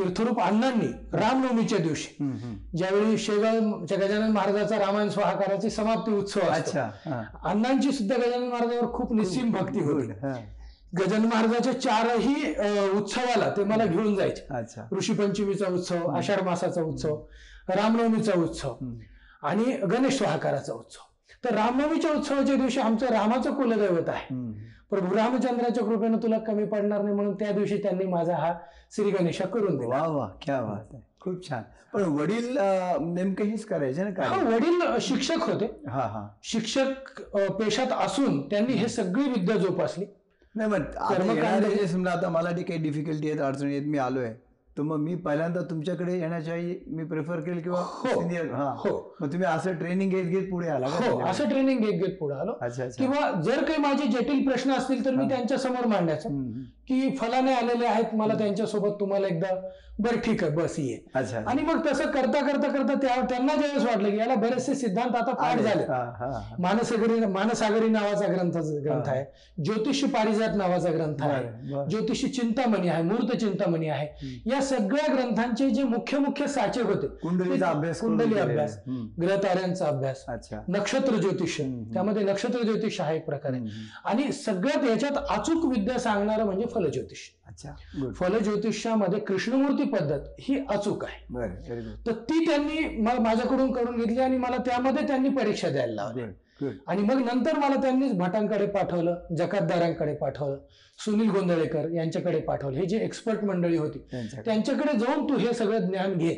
तीर्थरूप 0.00 0.40
अण्णांनी 0.40 0.86
रामनवमीच्या 1.12 1.78
दिवशी. 1.78 2.08
ज्यावेळी 2.76 3.18
शेगावच्या 3.18 3.98
गजानन 3.98 4.30
महाराजाचा 4.32 4.78
रामायण 4.78 5.08
स्वाहाकाराची 5.08 5.70
समाप्ती 5.70 6.12
उत्सव 6.12 6.40
अच्छा. 6.50 6.88
अण्णांची 7.44 7.92
सुद्धा 7.92 8.16
गजानन 8.16 8.48
महाराजावर 8.48 8.92
खूप 8.92 9.12
निस्सीम 9.12 9.50
भक्ती 9.52 9.80
होती. 9.80 10.12
गजानन 10.98 11.26
महाराजाच्या 11.26 11.80
चारही 11.80 12.52
उत्सवाला 12.96 13.50
ते 13.56 13.64
मला 13.64 13.84
घेऊन 13.84 14.14
जायचे 14.16 14.46
अच्छा 14.50 14.86
ऋषी 14.92 15.12
पंचमीचा 15.14 15.66
उत्सव 15.74 16.08
आषाढ 16.08 16.42
मासाचा 16.44 16.82
उत्सव 16.82 17.16
रामनवमीचा 17.68 18.32
उत्सव. 18.38 18.74
आणि 19.42 19.76
गणेश 19.90 20.16
स्वाहाकाराचा 20.18 20.72
उत्सव 20.72 21.08
तर 21.44 21.54
रामनवमीच्या 21.54 22.10
उत्सवाच्या 22.12 22.54
दिवशी 22.54 22.80
आमचं 22.80 23.06
रामाचं 23.06 23.54
कुलदैवत 23.54 24.08
आहे. 24.08 24.34
प्रभू 24.90 25.14
रामचंद्राच्या 25.16 25.84
कृपेनं 25.84 26.18
तुला 26.18 26.38
कमी 26.38 26.64
पडणार 26.64 27.02
नाही 27.02 27.14
म्हणून 27.14 27.34
त्या 27.34 27.50
दिवशी 27.52 27.76
त्यांनी 27.76 28.04
माझा 28.04 28.36
हा 28.36 28.52
श्री 28.96 29.10
गणेशा 29.10 29.44
करून 29.46 29.76
दिला. 29.76 30.02
वा 30.02 30.06
वा 30.08 30.28
क्या 30.42 30.60
बात 30.62 30.94
आहे. 30.94 31.02
खूप 31.20 31.48
छान. 31.48 31.62
पण 31.92 32.02
वडील 32.02 32.58
अं, 32.58 33.14
नेमकं 33.14 33.44
हेच 33.44 33.64
करायचे 33.64 34.04
ना 34.04 34.22
हा 34.22 34.36
काय 34.36 34.44
वडील 34.54 34.98
शिक्षक 35.00 35.42
होते. 35.42 35.64
हा 35.88 36.00
हा. 36.00 36.28
शिक्षक 36.42 37.20
अ, 37.36 37.46
पेशात 37.52 37.92
असून 37.92 38.40
त्यांनी 38.48 38.72
हे 38.72 38.88
सगळी 38.88 39.28
विद्या 39.28 39.56
जोपासली. 39.56 40.04
नाही 40.54 40.70
मग 40.70 40.80
आता 40.80 41.14
कर्मकांड- 41.14 41.44
येणारे 41.44 41.74
जे 41.74 41.86
समजा 41.86 42.10
आता 42.10 42.28
मला 42.28 42.50
जे 42.50 42.62
काही 42.62 42.80
डिफिकल्टी 42.80 43.30
आहेत 43.30 43.40
अडचणी 43.40 43.76
आहेत 43.76 43.86
मी 43.86 43.98
आलोय. 43.98 44.32
तर 44.80 44.84
मग 44.84 44.98
मी 44.98 45.14
पहिल्यांदा 45.14 45.60
तुमच्याकडे 45.60 46.12
येण्याच्या 46.12 46.54
मी 46.88 47.04
प्रेफर 47.04 47.40
केलं 47.40 47.60
किंवा 47.60 47.80
हो. 47.80 48.08
सिनियर 48.10 48.50
हा 48.52 48.68
हो 48.78 48.92
मग 49.20 49.32
तुम्ही 49.32 49.46
असं 49.48 49.72
ट्रेनिंग 49.74 50.10
घेत 50.10 50.24
घेत 50.24 50.50
पुढे 50.50 50.68
आला 50.68 50.86
हो? 50.86 51.20
असं 51.20 51.48
ट्रेनिंग 51.48 51.80
घेत 51.80 52.00
घेत 52.02 52.16
पुढे 52.20 52.34
आलो 52.34 52.52
किंवा 52.98 53.30
जर 53.40 53.64
काही 53.64 53.80
माझे 53.80 54.06
जटिल 54.06 54.44
प्रश्न 54.48 54.72
असतील 54.72 55.04
तर 55.04 55.14
मी 55.14 55.28
त्यांच्यासमोर 55.28 55.86
मांडायचं. 55.86 56.40
की 56.88 57.16
फलाने 57.16 57.52
आलेले 57.52 57.86
आहेत 57.86 58.14
मला 58.14 58.34
त्यांच्यासोबत 58.34 58.96
तुम्हाला 59.00 59.26
एकदा 59.26 59.54
बरं 59.98 60.18
ठीक 60.18 60.42
आहे 60.44 60.52
बस 60.52 60.74
ये 60.78 60.96
अच्छा 61.14 61.40
आणि 61.46 61.62
मग 61.62 61.80
तसं 61.86 62.10
करता 62.10 62.40
करता 62.40 62.68
करता 62.68 62.94
त्या- 62.94 63.24
त्यांना 63.28 63.54
ज्यावेळेस 63.54 63.84
वाटलं 63.84 64.10
की 64.10 64.16
याला 64.16 64.34
बरेचसे 64.34 64.74
सिद्धांत 64.74 65.16
आता 65.16 65.32
पाठ. 65.32 65.58
झाले. 65.58 65.84
मानसागरी 66.62 67.18
मानसागरी 67.26 67.88
नावाचा 67.88 68.26
ग्रंथ 68.26 68.56
ग्रंथ 68.84 69.08
आहे 69.08 69.24
ज्योतिषी 69.64 70.06
पारिजात 70.06 70.56
नावाचा 70.56 70.90
ग्रंथ 70.90 71.22
आहे. 71.22 71.86
ज्योतिषी 71.90 72.28
चिंतामणी 72.28 72.88
आहे 72.88 73.02
मूर्त 73.02 73.36
चिंतामणी 73.36 73.88
आहे 73.88 74.06
या 74.46 74.60
सगळ्या 74.70 75.12
ग्रंथांचे 75.14 75.68
जे 75.70 75.82
मुख्य 75.82 76.18
मुख्य 76.18 76.46
साचे 76.46 76.82
होते. 76.82 77.06
कुंडलीचा 77.22 77.68
अभ्यास 77.68 78.00
कुंडली. 78.00 78.38
अभ्यास. 78.38 78.76
ग्रहताऱ्यांचा 79.20 79.86
अभ्यास 79.86 80.24
नक्षत्र 80.68 81.16
ज्योतिष. 81.16 81.60
त्यामध्ये 81.94 82.22
नक्षत्र 82.22 82.62
ज्योतिष 82.62 83.00
हा 83.00 83.12
एक 83.12 83.24
प्रकार. 83.26 83.52
आहे. 83.52 83.62
आणि 84.04 84.32
सगळ्यात 84.32 84.88
याच्यात 84.88 85.22
अचूक 85.30 85.64
विद्या 85.64 85.98
सांगणारं 85.98 86.44
म्हणजे 86.44 86.66
फलज्योतिष 86.66 87.28
अच्छा 87.46 87.70
फलज्योतिषामध्ये 88.16 89.18
कृष्णमूर्ती 89.20 89.84
पद्धत 89.84 90.20
ही 90.40 90.58
अचूक 90.68 91.04
आहे. 91.04 91.48
तर 92.06 92.12
ती 92.12 92.44
त्यांनी 92.46 93.02
माझ्याकडून 93.18 93.72
करून 93.72 93.96
घेतली 93.96 94.20
आणि 94.20 94.36
मला 94.36 94.56
त्यामध्ये 94.56 95.06
त्यांनी 95.06 95.28
परीक्षा 95.28 95.68
द्यायला 95.68 95.94
लावली. 95.94 96.22
आणि 96.86 97.02
मग 97.02 97.18
नंतर 97.24 97.58
मला 97.58 97.80
त्यांनीच 97.82 98.12
भटांकडे 98.12 98.66
पाठवलं 98.66 99.34
जकातदारांकडे 99.36 100.14
पाठवलं. 100.14 100.56
सुनील 101.04 101.30
गोंधळेकर 101.30 101.88
यांच्याकडे 101.90 102.38
पाठवलं. 102.40 102.76
हे 102.76 102.86
जे 102.86 102.98
एक्सपर्ट 102.98 103.44
मंडळी 103.44 103.76
होती 103.76 103.98
त्यांच्याकडे. 104.12 104.96
जाऊन 104.98 105.28
तू 105.28 105.36
हे 105.36 105.52
सगळं 105.54 105.86
ज्ञान 105.86 106.14
घे. 106.14 106.34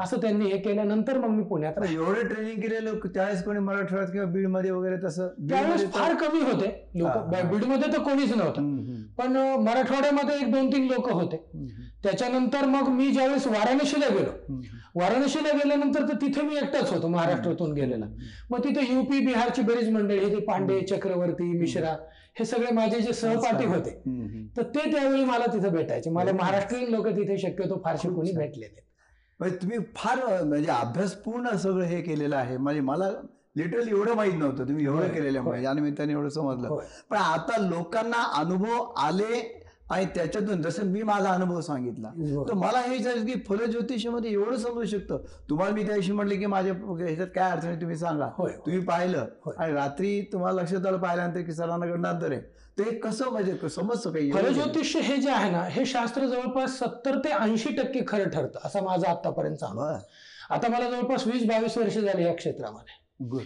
असं 0.00 0.16
त्यांनी 0.16 0.44
हे 0.44 0.58
केल्यानंतर 0.58 1.18
मग 1.18 1.28
मी 1.28 1.42
पुण्यात. 1.44 1.82
एवढं 1.90 2.26
ट्रेनिंग 2.28 2.60
केलेलं 2.60 2.98
त्यावेळेस 3.06 3.44
कोणी 3.44 3.58
मराठवाड्यात 3.58 4.12
किंवा 4.12 4.26
बीडमध्ये 4.26 4.70
वगैरे 4.70 4.96
तसं 5.04 5.28
त्यावेळेस 5.48 5.90
फार 5.92 6.14
कमी 6.16 6.40
होते 6.42 6.68
लोक. 6.94 7.18
बीडमध्ये 7.50 7.92
तर 7.92 8.02
कोणीच 8.02 8.34
नव्हतं. 8.36 8.72
पण 9.18 9.36
मराठवाड्यामध्ये 9.62 10.36
एक 10.36 10.52
दोन 10.52 10.72
तीन 10.72 10.86
लोक 10.86 11.10
होते. 11.10 11.36
त्याच्यानंतर 12.04 12.64
मग 12.64 12.88
मी 12.88 13.10
ज्यावेळेस 13.10 13.46
वाराणसीला 13.46 14.08
गेलो. 14.08 14.30
वाराणसीला 14.94 15.48
गेल्यानंतर 15.48 16.08
तर 16.08 16.14
तिथे 16.14 16.42
मी 16.42 16.56
एकटाच 16.56 16.92
होतो 16.92 17.08
महाराष्ट्रातून 17.08 17.72
गेलेला. 17.72 18.06
मग 18.50 18.64
तिथे 18.64 18.92
युपी 18.94 19.20
बिहारची 19.26 19.62
बरीच 19.62 19.88
मंडळी 19.88 20.30
ते 20.30 20.40
पांडे 20.40 20.80
चक्रवर्ती 20.80 21.44
मिश्रा 21.58 21.96
हे 22.38 22.44
सगळे 22.44 22.70
माझे 22.72 23.00
जे 23.00 23.12
सहपाठी 23.12 23.66
होते. 23.66 23.90
तर 24.56 24.62
ते 24.62 24.90
त्यावेळी 24.92 25.24
मला 25.24 25.46
तिथे 25.46 25.68
भेटायचे. 25.68 26.10
मला 26.10 26.32
महाराष्ट्रीयन 26.32 26.90
लोक 26.90 27.06
तिथे 27.06 27.38
शक्यतो 27.38 27.80
फारसे 27.84 28.08
कोणी 28.08 28.32
भेटले 28.32 28.66
नाहीत. 28.66 28.82
म्हणजे 29.40 29.56
तुम्ही 29.56 29.78
फार 29.96 30.44
म्हणजे 30.44 30.70
अभ्यासपूर्ण 30.70 31.56
सगळं 31.56 31.84
हे 31.84 32.00
केलेलं 32.02 32.36
आहे. 32.36 32.56
म्हणजे 32.56 32.80
मला 32.80 33.10
लिटरली 33.56 33.90
एवढं 33.90 34.14
माहीत 34.14 34.34
नव्हतं. 34.34 34.68
तुम्ही 34.68 34.84
एवढं 34.84 35.08
केलेलं 35.08 35.38
आहे. 35.38 35.48
म्हणजे 35.48 35.72
निमित्ताने 35.74 36.12
एवढं 36.12 36.28
समजलं. 36.28 36.76
पण 37.10 37.16
आता 37.16 37.60
लोकांना 37.60 38.22
अनुभव 38.40 38.82
आले 38.98 39.63
आणि 39.90 40.04
त्याच्यातून 40.14 40.62
जसं 40.62 40.86
मी 40.86 41.02
माझा 41.02 41.30
अनुभव 41.30 41.60
सांगितला. 41.60 42.08
तर 42.48 42.54
मला 42.54 42.80
हे 42.80 42.90
विचारायचं 42.90 43.26
की 43.26 43.34
फलज्योतिषामध्ये 43.48 44.30
एवढं 44.32 44.56
समजू 44.56 44.84
शकतं 44.84 45.18
तुम्हाला 45.50 45.74
मी 45.74 45.84
त्या 45.84 45.94
दिवशी 45.94 46.12
म्हटलं 46.12 46.38
की 46.38 46.46
माझ्या 46.46 46.74
ह्याच्यात 46.74 47.28
काय 47.34 47.50
अडचण 47.50 47.80
तुम्ही 47.80 47.96
सांगा. 47.96 48.28
तुम्ही 48.66 48.80
पाहिलं. 48.80 49.26
आणि 49.58 49.72
रात्री 49.72 50.20
तुम्हाला 50.32 50.60
लक्षात 50.62 50.86
आलं 50.86 50.98
पाहिल्यानंतर 50.98 51.40
की 51.40 51.52
सरांना 51.52 51.86
घडणार 51.86 52.30
आहे 52.30 52.40
तर 52.78 52.82
हे 52.82 52.96
कसं 52.98 53.30
म्हणजे 53.30 53.68
समजतं 53.68 54.12
काही 54.12 54.30
फलज्योतिष 54.32 54.96
हे 54.96 55.16
जे 55.16 55.30
आहे 55.30 55.50
ना 55.50 55.62
हे 55.70 55.84
शास्त्र 55.86 56.26
जवळपास 56.26 56.78
सत्तर 56.78 57.18
ते 57.18 57.32
ऐंशी 57.32 57.76
टक्के 57.76 58.00
खरं 58.08 58.28
ठरतं 58.28 58.66
असा 58.66 58.80
माझा 58.82 59.10
आतापर्यंत. 59.10 59.64
आता 60.50 60.68
मला 60.68 60.90
जवळपास 60.90 61.26
वीस 61.26 61.46
बावीस 61.48 61.78
वर्ष 61.78 61.98
झाली 61.98 62.24
या 62.24 62.34
क्षेत्रामध्ये 62.34 63.26
गुड 63.28 63.42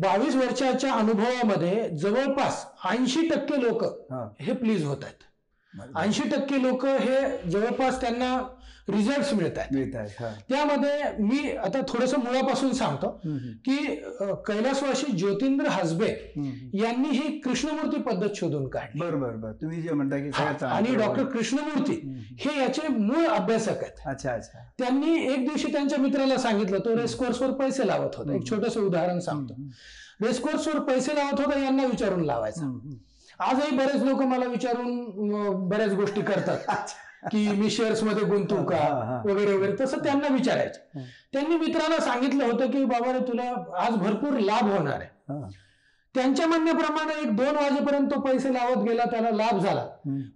बावीस 0.00 0.34
वर्षाच्या 0.36 0.92
अनुभवामध्ये 0.94 1.88
जवळपास 1.98 2.64
ऐंशी 2.90 3.28
टक्के 3.28 3.60
लोक 3.62 3.84
हा 4.10 4.52
प्लीज 4.52 4.84
होत 4.84 5.04
आहेत. 5.04 5.22
ऐंशी 5.96 6.28
टक्के 6.28 6.62
लोक 6.62 6.86
हे 6.86 7.50
जवळपास 7.50 8.00
त्यांना 8.00 8.56
रिझल्ट 8.88 9.34
मिळत 9.34 9.58
आहेत. 9.58 9.86
त्यामध्ये 10.48 11.22
मी 11.22 11.50
आता 11.52 11.80
थोडस 11.88 12.14
मुळापासून 12.14 12.72
सांगतो. 12.72 13.20
की 13.64 13.76
कैलासवासी 14.46 15.12
ज्योतिंद्र 15.12 15.66
हसबे. 15.66 16.32
यांनी 16.74 17.08
ही 17.08 17.38
कृष्णमूर्ती 17.38 18.00
पद्धत 18.00 18.28
शोधून 18.36 18.68
काढली. 18.68 19.00
बर 19.00 19.14
बर 19.14 19.30
बर. 19.30 19.52
तुम्ही 19.52 19.82
जे 19.82 19.92
म्हणता 19.92 20.16
की. 20.16 20.30
आणि 20.66 20.94
डॉक्टर 20.94 21.24
कृष्णमूर्ती 21.24 22.24
हे 22.40 22.60
याचे 22.60 22.88
मूळ 22.88 23.26
अभ्यासक 23.26 23.82
आहेत. 23.82 24.00
अच्छा 24.06 24.32
अच्छा. 24.32 24.58
त्यांनी 24.78 25.32
एक 25.32 25.40
दिवशी 25.40 25.72
त्यांच्या 25.72 25.98
मित्राला 25.98 26.36
सांगितलं 26.36 26.78
तो 26.78 26.96
रेस 26.96 27.14
कोर्सवर 27.14 27.50
पैसे 27.50 27.86
लावत 27.86 28.16
होता. 28.16 28.34
एक 28.34 28.50
छोटस 28.50 28.76
उदाहरण 28.76 29.18
सांगतो. 29.18 29.54
रेस 30.26 30.40
कोर्सवर 30.40 30.78
पैसे 30.78 31.14
लावत 31.14 31.40
होता 31.40 31.58
यांना 31.58 31.84
विचारून 31.84 32.24
लावायचा. 32.24 32.78
आजही 33.40 33.76
बरेच 33.76 34.02
लोक 34.02 34.22
मला 34.22 34.46
विचारून 34.46 35.68
बऱ्याच 35.68 35.92
गोष्टी 35.92 36.22
करतात. 36.22 36.58
की 37.30 37.48
मी 37.48 37.70
शेअर्समध्ये 37.70 38.24
गुंतू 38.24 38.56
का. 38.64 39.22
वगैरे 39.24 39.52
वगैरे. 39.52 39.72
तसं 39.80 39.98
त्यांना 39.98 40.28
विचारायचं. 40.28 41.00
त्यांनी 41.32 41.56
मित्राला 41.56 41.98
सांगितलं 42.00 42.44
होतं 42.44 42.70
की 42.70 42.84
बाबा 42.84 43.12
रे 43.12 43.18
तुला 43.18 43.50
आज 43.78 43.96
भरपूर 43.96 44.38
लाभ 44.38 44.70
होणार 44.70 45.00
आहे. 45.00 45.58
त्यांच्या 46.14 46.46
म्हणण्याप्रमाणे 46.46 47.20
एक 47.20 47.36
दोन 47.36 47.56
वाजेपर्यंत 47.56 48.10
तो 48.10 48.20
पैसे 48.20 48.52
लावत 48.54 48.82
गेला 48.84 49.04
त्याला 49.04 49.30
लाभ 49.30 49.58
झाला. 49.58 49.84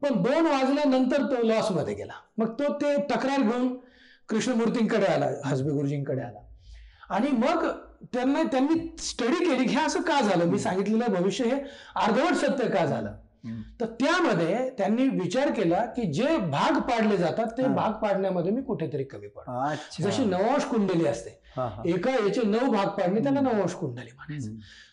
पण 0.03 0.23
दोन 0.23 0.47
वाजल्यानंतर 0.47 1.23
तो 1.31 1.43
लॉसमध्ये 1.43 1.95
गेला. 1.95 2.13
मग 2.39 2.53
तो 2.53 2.73
ते 2.73 2.97
तक्रार 3.11 3.41
घेऊन 3.41 3.75
कृष्णमूर्तींकडे 4.29 5.07
आला 5.07 5.27
हसबे 5.45 5.71
गुरुजींकडे 5.71 6.21
आला. 6.21 6.39
आणि 7.11 7.31
मग 7.31 7.67
त्यांना 8.13 8.43
त्यांनी 8.43 8.97
स्टडी 8.99 9.45
केली. 9.45 9.67
की 9.67 9.77
असं 9.77 10.01
का 10.01 10.21
झालं? 10.21 10.45
मी 10.45 10.59
सांगितलेलं 10.59 11.05
भविष्य 11.09 11.45
हे 11.45 11.61
अर्धवट 11.97 12.35
सत्य 12.35 12.69
का 12.69 12.85
झालं. 12.87 13.13
तर 13.81 13.87
त्यामध्ये 13.87 14.71
त्यांनी 14.71 15.09
विचार 15.09 15.51
केला 15.51 15.85
की 15.85 16.13
जे 16.13 16.37
भाग 16.37 16.81
पाडले 16.81 17.17
जातात 17.17 17.47
ते. 17.47 17.63
भाग 17.75 17.91
पाडण्यामध्ये 17.93 18.53
मी 18.53 18.63
कुठेतरी 18.63 19.05
कमी 19.05 19.29
पडतो. 19.29 19.51
जशी 20.03 20.25
नवंश 20.25 20.65
कुंडली 20.65 21.07
असते. 21.07 21.31
एका 21.87 22.11
याचे 22.11 22.43
नऊ 22.43 22.71
भाग 22.73 22.87
पाडणे 22.87 23.23
त्याला 23.23 23.41
नवंश 23.41 23.73
कुंडली 23.73 24.11
म्हणायचं. 24.15 24.51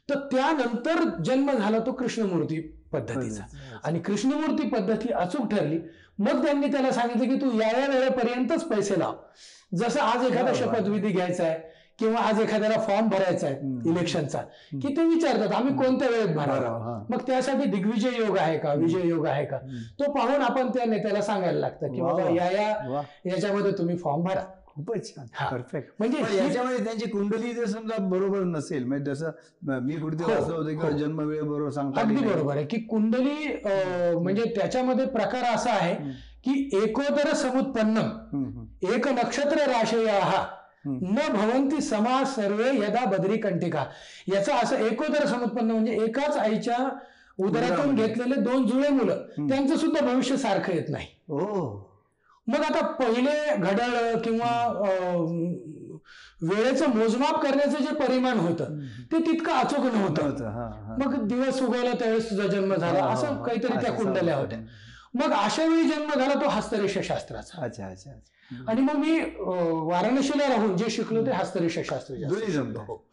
तर 0.09 0.19
त्यानंतर 0.31 1.21
जन्म 1.23 1.51
झाला 1.51 1.79
तो 1.79 1.91
कृष्णमूर्ती 1.91 2.59
पद्धतीचा. 2.93 3.43
आणि 3.83 3.99
कृष्णमूर्ती 3.99 4.67
पद्धत 4.67 5.11
अचूक 5.15 5.51
ठरली. 5.51 5.79
मग 6.19 6.45
त्यांनी 6.45 6.67
त्याला 6.67 6.91
सांगितलं 6.91 7.25
की 7.25 7.41
तू 7.41 7.59
या 7.61 7.79
या 7.79 7.87
वेळेपर्यंतच 7.87 8.63
पैसे 8.63 8.99
लाव. 8.99 9.13
जसं 9.75 9.99
आज 9.99 10.25
एखादा. 10.25 10.53
शपथविधी 10.53 11.09
घ्यायचा 11.09 11.43
आहे 11.43 11.70
किंवा 12.01 12.19
आज 12.19 12.39
एखाद्याला 12.39 12.79
फॉर्म 12.79 13.07
भरायचा 13.07 13.47
आहे. 13.47 13.55
इलेक्शनचा 13.89 14.37
की 14.71 14.97
ते 14.97 15.03
विचारतात 15.03 15.51
आम्ही 15.51 15.73
कोणत्या 15.73 16.09
वेळेत 16.09 16.35
भरावा 16.35 16.77
हा. 16.79 17.03
मग 17.09 17.21
त्यासाठी 17.27 17.65
दिग्विजय 17.65 18.09
योग 18.19 18.37
आहे 18.37 18.57
का 18.57 18.73
विजय 18.73 19.07
योग 19.07 19.27
आहे 19.27 19.45
का 19.45 19.57
तो 19.99 20.11
पाहून 20.11 20.41
आपण 20.41 20.69
त्या 20.69 20.85
नेत्याला 20.85 21.21
सांगायला 21.21 21.59
लागतं 21.59 21.93
की 21.93 22.01
बाबा. 22.01 22.21
या 22.21 23.01
याच्यामध्ये 23.25 23.71
तुम्ही 23.71 23.97
फॉर्म 23.97 24.23
भरा 24.23 24.41
खूपच 24.65 25.15
छान 25.15 25.25
हा. 25.33 25.49
परफेक्ट 25.49 25.93
म्हणजे 25.99 26.17
ही- 26.17 26.43
याच्यामध्ये 26.43 26.83
त्यांची 26.83 27.09
कुंडली 27.09 27.53
जर 27.53 27.65
समजा 27.65 27.97
बरोबर 28.01 28.39
नसेल 28.39 28.83
म्हणजे 28.83 29.11
जसं 29.11 29.31
म- 29.63 29.99
कुठे 30.01 30.23
हो, 30.23 30.31
वाचलं 30.31 30.55
होतं 30.55 30.69
किंवा 30.69 30.85
हो. 30.85 30.97
जन्म 30.97 31.17
बरोबर 31.49 31.69
सांगता 31.69 32.01
अगदी. 32.01 32.15
बरोबर 32.15 32.55
आहे 32.55 32.65
की 32.65 32.77
कुंडली 32.77 33.57
म्हणजे 34.19 34.43
त्याच्यामध्ये 34.43 35.05
प्रकार 35.05 35.55
असा 35.55 35.71
आहे. 35.71 35.95
की 36.43 36.69
एकोदर 36.83 37.27
हम्म. 38.33 38.65
एक 38.93 39.07
नक्षत्र 39.07 39.57
राशया 39.57 40.23
हम्म. 40.25 40.60
न 40.85 41.27
भवंती 41.33 41.81
समा 41.81 42.23
सर्वे 42.25 42.69
यदा 42.75 43.03
बद्री 43.05 43.37
कंटिका 43.37 43.85
याचा 44.27 44.55
असं 44.55 44.85
एकोदर 44.85 45.25
समुत्पन्न 45.25 45.71
म्हणजे 45.71 45.97
एकाच 46.03 46.37
आईच्या 46.37 46.77
उदरातून. 47.39 47.95
घेतलेले 47.95 48.35
दोन 48.41 48.65
जुळे 48.67 48.89
मुलं. 48.89 49.21
त्यांचं 49.39 49.75
सुद्धा 49.75 50.05
भविष्य 50.05 50.37
सारखं 50.37 50.73
येत 50.73 50.89
नाही 50.89 51.07
मग 52.47 52.63
आता 52.65 52.85
पहिले 52.93 53.55
घड्याळ 53.57 54.15
किंवा 54.23 54.49
वेळेचं 56.41 56.89
मोजमाप 56.89 57.41
करण्याचं 57.43 57.83
जे 57.83 57.93
परिमाण 57.95 58.37
होतं 58.39 58.77
ते 59.11 59.17
तितकं 59.25 59.51
अचूक 59.53 59.85
नव्हतं. 59.85 60.69
मग 60.99 61.15
दिवस 61.27 61.61
उगवला 61.61 61.91
त्यावेळेस 61.99 62.29
तुझा 62.29 62.47
जन्म 62.47 62.73
झाला 62.75 63.03
असं 63.05 63.43
काहीतरी 63.43 63.81
त्या 63.81 63.91
कुंडल्या. 63.93 64.35
होत्या 64.37 64.59
मग 65.13 65.31
अशा 65.33 65.65
वेळी 65.65 65.83
जन्म 65.83 66.13
झाला 66.19 66.33
तो 66.33 66.47
हस्तरेष 66.47 66.97
शास्त्राचा 66.97 67.63
अच्छा 67.63 67.87
अच्छा. 67.87 68.11
आणि 68.67 68.81
मग 68.81 68.95
मी 68.95 69.19
वाराणसीला 69.89 70.47
राहून 70.47 70.77
जे 70.77 70.89
शिकलो 70.89 71.25
ते 71.25 71.31
हस्तरेष 71.31 71.75
शास्त्र 71.75 72.15
जास्त 72.15 72.33
दोन्ही 72.33 72.51
शिकलो. 72.51 72.63
जमलं. 72.63 72.79
हो. 72.79 73.05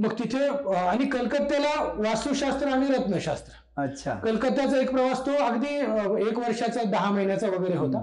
मग 0.00 0.12
तिथे 0.12 0.46
आणि 0.76 1.04
कलकत्त्याला 1.04 1.74
वास्तुशास्त्र 2.08 2.68
आणि 2.68 2.86
रत्नशास्त्र 2.86 3.82
अच्छा 3.82 4.14
कलकत्त्याचा 4.14 4.78
एक 4.78 4.90
प्रवास 4.90 5.26
तो 5.26 5.34
अगदी 5.34 5.74
एक 6.28 6.38
वर्षाचा 6.38 6.82
दहा 6.82 7.10
महिन्याचा 7.10 7.46
वगैरे 7.46 7.76
होता. 7.76 8.02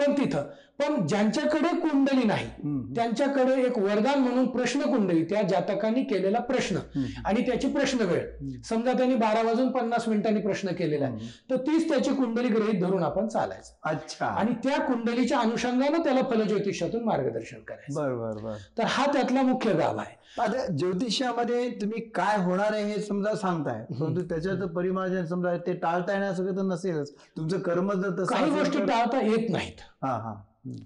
पण 0.00 0.12
तिथं. 0.12 0.42
पण 0.78 1.06
ज्यांच्याकडे 1.06 1.80
कुंडली 1.80 2.24
नाही. 2.24 2.46
त्यांच्याकडे 2.94 3.62
एक 3.62 3.78
वरदान 3.78 4.18
म्हणून 4.18 4.46
प्रश्न 4.46 4.80
कुंडली 4.80 5.24
त्या 5.24 5.42
जातकांनी 5.42 6.02
केलेला 6.02 6.38
प्रश्न. 6.38 6.76
आणि 7.24 7.46
त्याची 7.46 7.68
प्रश्न 7.68 7.98
वेळ. 8.00 8.26
समजा 8.64 8.92
त्यांनी 8.92 9.14
बारा 9.14 9.42
वाजून 9.42 9.70
पन्नास 9.70 10.08
मिनिटांनी 10.08 10.40
प्रश्न 10.40 10.68
केलेला 10.68 11.04
आहे. 11.04 11.16
तर 11.50 11.56
तीच 11.56 11.88
त्याची 11.88 12.10
कुंडली 12.10 12.48
गृहीत 12.48 12.80
धरून 12.80 13.02
आपण 13.02 13.28
चालायचं. 13.28 13.90
अच्छा. 13.90 14.26
आणि 14.26 14.54
त्या 14.54 14.80
कुंडलीच्या 14.80 15.38
अनुषंगानं 15.38 16.04
त्याला 16.04 16.20
फलज्योतिषातून 16.30 17.04
मार्गदर्शन 17.04 17.58
करायचं. 17.58 18.00
बर 18.00 18.14
बर 18.14 18.42
बर. 18.42 18.54
तर 18.78 18.82
हा 18.86 19.06
त्यातला 19.12 19.42
मुख्य 19.42 19.72
गाभ 19.72 19.98
आहे. 19.98 20.19
आता 20.38 20.66
ज्योतिषामध्ये 20.70 21.68
तुम्ही 21.70 22.00
काय 22.10 22.36
होणार 22.36 22.72
आहे 22.72 22.84
हे 22.84 23.00
समजा 23.02 23.34
सांगताय 23.34 23.84
परंतु 23.90 24.22
त्याच्यात 24.22 24.66
परिमार्जन 24.68 25.24
समजा 25.26 25.56
ते 25.56 25.72
टाळता 25.72 26.12
येण्यासारखं 26.12 26.56
तर 26.56 26.62
नसेलच 26.62 27.12
तुमचं 27.36 27.58
कर्म 27.60 27.92
जर 27.92 28.10
तसं 28.10 28.34
काही 28.34 28.50
गोष्टी 28.50 28.84
टाळता 28.86 29.20
येत 29.20 29.50
नाहीत 29.50 29.80
हा 30.02 30.12
हा. 30.18 30.34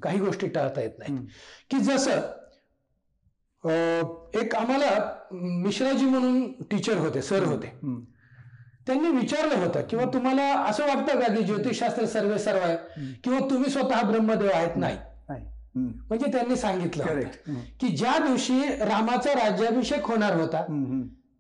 काही 0.03 0.19
गोष्टी 0.19 0.49
टाळता 0.49 0.81
येत 0.81 0.99
नाहीत. 0.99 1.19
की 1.71 1.79
जसं 1.79 2.21
एक 4.35 4.55
आम्हाला 4.55 4.91
मिश्राजी 5.33 6.05
म्हणून 6.05 6.51
टीचर 6.71 6.97
होते 6.97 7.23
सर 7.23 7.45
होते. 7.45 7.67
त्यांनी 8.87 9.09
विचारलं 9.09 9.65
होतं 9.65 9.83
किंवा 9.91 10.05
तुम्हाला 10.05 10.53
असं 10.61 10.87
वाटतं 10.87 11.21
का 11.21 11.35
की 11.35 11.43
ज्योतिषशास्त्र 11.43 12.05
सर्वे 12.07 12.39
सर्व 12.39 12.61
आहे 12.63 12.77
किंवा 13.25 13.39
तुम्ही 13.51 13.71
स्वतः 13.71 14.03
ब्रह्मदेव 14.03 14.51
आहेत 14.55 14.77
नाही. 14.77 14.97
म्हणजे 15.75 16.31
त्यांनी 16.33 16.57
सांगितलं. 16.57 17.05
की 17.81 17.89
ज्या 17.89 18.17
दिवशी 18.27 18.61
रामाचा 18.81 19.33
राज्याभिषेक 19.35 20.07
होणार 20.07 20.37
होता. 20.37 20.65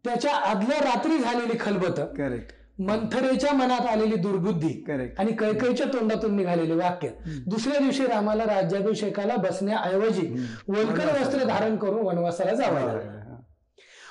त्याच्या 0.04 0.34
आदल्या 0.34 0.78
रात्री 0.80 1.18
झालेली 1.18 1.56
खलबत 1.60 2.00
करेक्ट 2.18 2.52
मंथरेच्या 2.78 3.52
मनात 3.52 3.86
आलेली 3.86 4.16
दुर्बुद्धी 4.16 4.68
करेक्ट 4.68 5.20
आणि 5.20 5.32
कैकईच्या 5.32 5.86
तोंडातून 5.86 6.34
निघालेले 6.36 6.74
वाक्य. 6.74 7.08
दुसऱ्या 7.46 7.78
दिवशी 7.78 8.06
रामाला 8.06 8.44
राज्याभिषेकाला 8.44 9.36
बसण्याऐवजी 9.36 10.26
वल्कर 10.68 11.20
वस्त्र 11.20 11.44
धारण 11.44 11.76
करून 11.76 12.06
वनवासाला 12.06 12.54
जावं 12.54 12.80
लागलं. 12.80 13.22